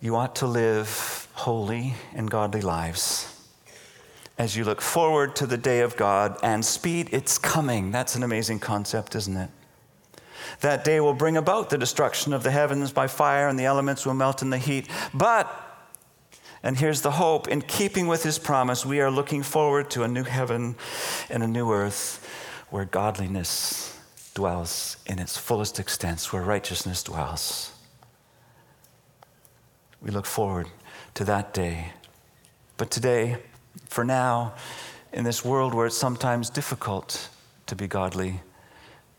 You 0.00 0.16
ought 0.16 0.36
to 0.36 0.46
live 0.46 1.28
holy 1.34 1.94
and 2.14 2.30
godly 2.30 2.62
lives 2.62 3.33
as 4.36 4.56
you 4.56 4.64
look 4.64 4.80
forward 4.80 5.36
to 5.36 5.46
the 5.46 5.56
day 5.56 5.80
of 5.80 5.96
God 5.96 6.38
and 6.42 6.64
speed 6.64 7.08
its 7.12 7.38
coming. 7.38 7.90
That's 7.90 8.16
an 8.16 8.22
amazing 8.22 8.58
concept, 8.58 9.14
isn't 9.14 9.36
it? 9.36 9.50
That 10.60 10.84
day 10.84 11.00
will 11.00 11.14
bring 11.14 11.36
about 11.36 11.70
the 11.70 11.78
destruction 11.78 12.32
of 12.32 12.42
the 12.42 12.50
heavens 12.50 12.92
by 12.92 13.06
fire, 13.06 13.48
and 13.48 13.58
the 13.58 13.64
elements 13.64 14.04
will 14.04 14.14
melt 14.14 14.42
in 14.42 14.50
the 14.50 14.58
heat. 14.58 14.88
But, 15.12 15.48
and 16.62 16.76
here's 16.76 17.02
the 17.02 17.12
hope 17.12 17.48
in 17.48 17.62
keeping 17.62 18.06
with 18.06 18.22
his 18.22 18.38
promise, 18.38 18.84
we 18.84 19.00
are 19.00 19.10
looking 19.10 19.42
forward 19.42 19.90
to 19.90 20.02
a 20.02 20.08
new 20.08 20.24
heaven 20.24 20.76
and 21.30 21.42
a 21.42 21.48
new 21.48 21.72
earth 21.72 22.28
where 22.70 22.84
godliness 22.84 23.98
dwells 24.34 24.96
in 25.06 25.18
its 25.18 25.36
fullest 25.36 25.78
extent, 25.78 26.32
where 26.32 26.42
righteousness 26.42 27.02
dwells. 27.02 27.72
We 30.02 30.10
look 30.10 30.26
forward 30.26 30.68
to 31.14 31.24
that 31.24 31.54
day. 31.54 31.92
But 32.76 32.90
today, 32.90 33.38
for 33.94 34.04
now, 34.04 34.54
in 35.12 35.22
this 35.22 35.44
world 35.44 35.72
where 35.72 35.86
it's 35.86 35.96
sometimes 35.96 36.50
difficult 36.50 37.28
to 37.66 37.76
be 37.76 37.86
godly, 37.86 38.40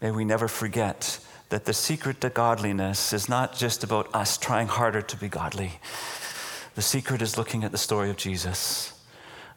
may 0.01 0.11
we 0.11 0.25
never 0.25 0.49
forget 0.49 1.17
that 1.47 1.63
the 1.63 1.73
secret 1.73 2.19
to 2.19 2.29
godliness 2.29 3.13
is 3.13 3.29
not 3.29 3.55
just 3.55 3.85
about 3.85 4.13
us 4.13 4.37
trying 4.37 4.67
harder 4.67 5.01
to 5.01 5.15
be 5.15 5.29
godly. 5.29 5.79
The 6.75 6.81
secret 6.81 7.21
is 7.21 7.37
looking 7.37 7.63
at 7.63 7.71
the 7.71 7.77
story 7.77 8.09
of 8.09 8.17
Jesus, 8.17 8.91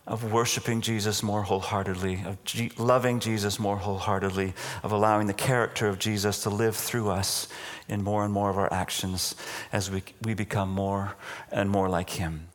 of 0.06 0.30
worshiping 0.32 0.82
Jesus 0.82 1.20
more 1.20 1.42
wholeheartedly, 1.42 2.22
of 2.24 2.44
G- 2.44 2.70
loving 2.78 3.18
Jesus 3.18 3.58
more 3.58 3.78
wholeheartedly, 3.78 4.54
of 4.84 4.92
allowing 4.92 5.26
the 5.26 5.34
character 5.34 5.88
of 5.88 5.98
Jesus 5.98 6.44
to 6.44 6.50
live 6.50 6.76
through 6.76 7.10
us 7.10 7.48
in 7.88 8.04
more 8.04 8.24
and 8.24 8.32
more 8.32 8.50
of 8.50 8.56
our 8.56 8.72
actions 8.72 9.34
as 9.72 9.90
we, 9.90 10.04
we 10.22 10.34
become 10.34 10.70
more 10.70 11.16
and 11.50 11.68
more 11.68 11.88
like 11.88 12.10
Him. 12.10 12.50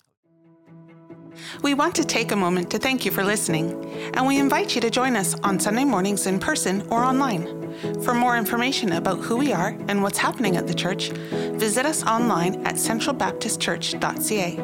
We 1.61 1.73
want 1.73 1.95
to 1.95 2.03
take 2.03 2.31
a 2.31 2.35
moment 2.35 2.69
to 2.71 2.79
thank 2.79 3.05
you 3.05 3.11
for 3.11 3.23
listening, 3.23 3.73
and 4.13 4.25
we 4.25 4.39
invite 4.39 4.75
you 4.75 4.81
to 4.81 4.89
join 4.89 5.15
us 5.15 5.35
on 5.43 5.59
Sunday 5.59 5.85
mornings 5.85 6.27
in 6.27 6.39
person 6.39 6.85
or 6.89 7.03
online. 7.03 7.73
For 8.03 8.13
more 8.13 8.37
information 8.37 8.93
about 8.93 9.19
who 9.19 9.37
we 9.37 9.51
are 9.51 9.75
and 9.87 10.03
what's 10.03 10.17
happening 10.17 10.57
at 10.57 10.67
the 10.67 10.73
church, 10.73 11.09
visit 11.53 11.85
us 11.85 12.03
online 12.03 12.65
at 12.65 12.75
centralbaptistchurch.ca. 12.75 14.59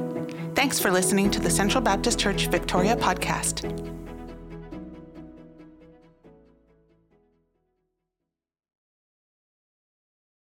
Thanks 0.55 0.79
for 0.79 0.91
listening 0.91 1.31
to 1.31 1.39
the 1.39 1.49
Central 1.49 1.81
Baptist 1.81 2.19
Church 2.19 2.47
Victoria 2.47 2.95
podcast. 2.95 3.98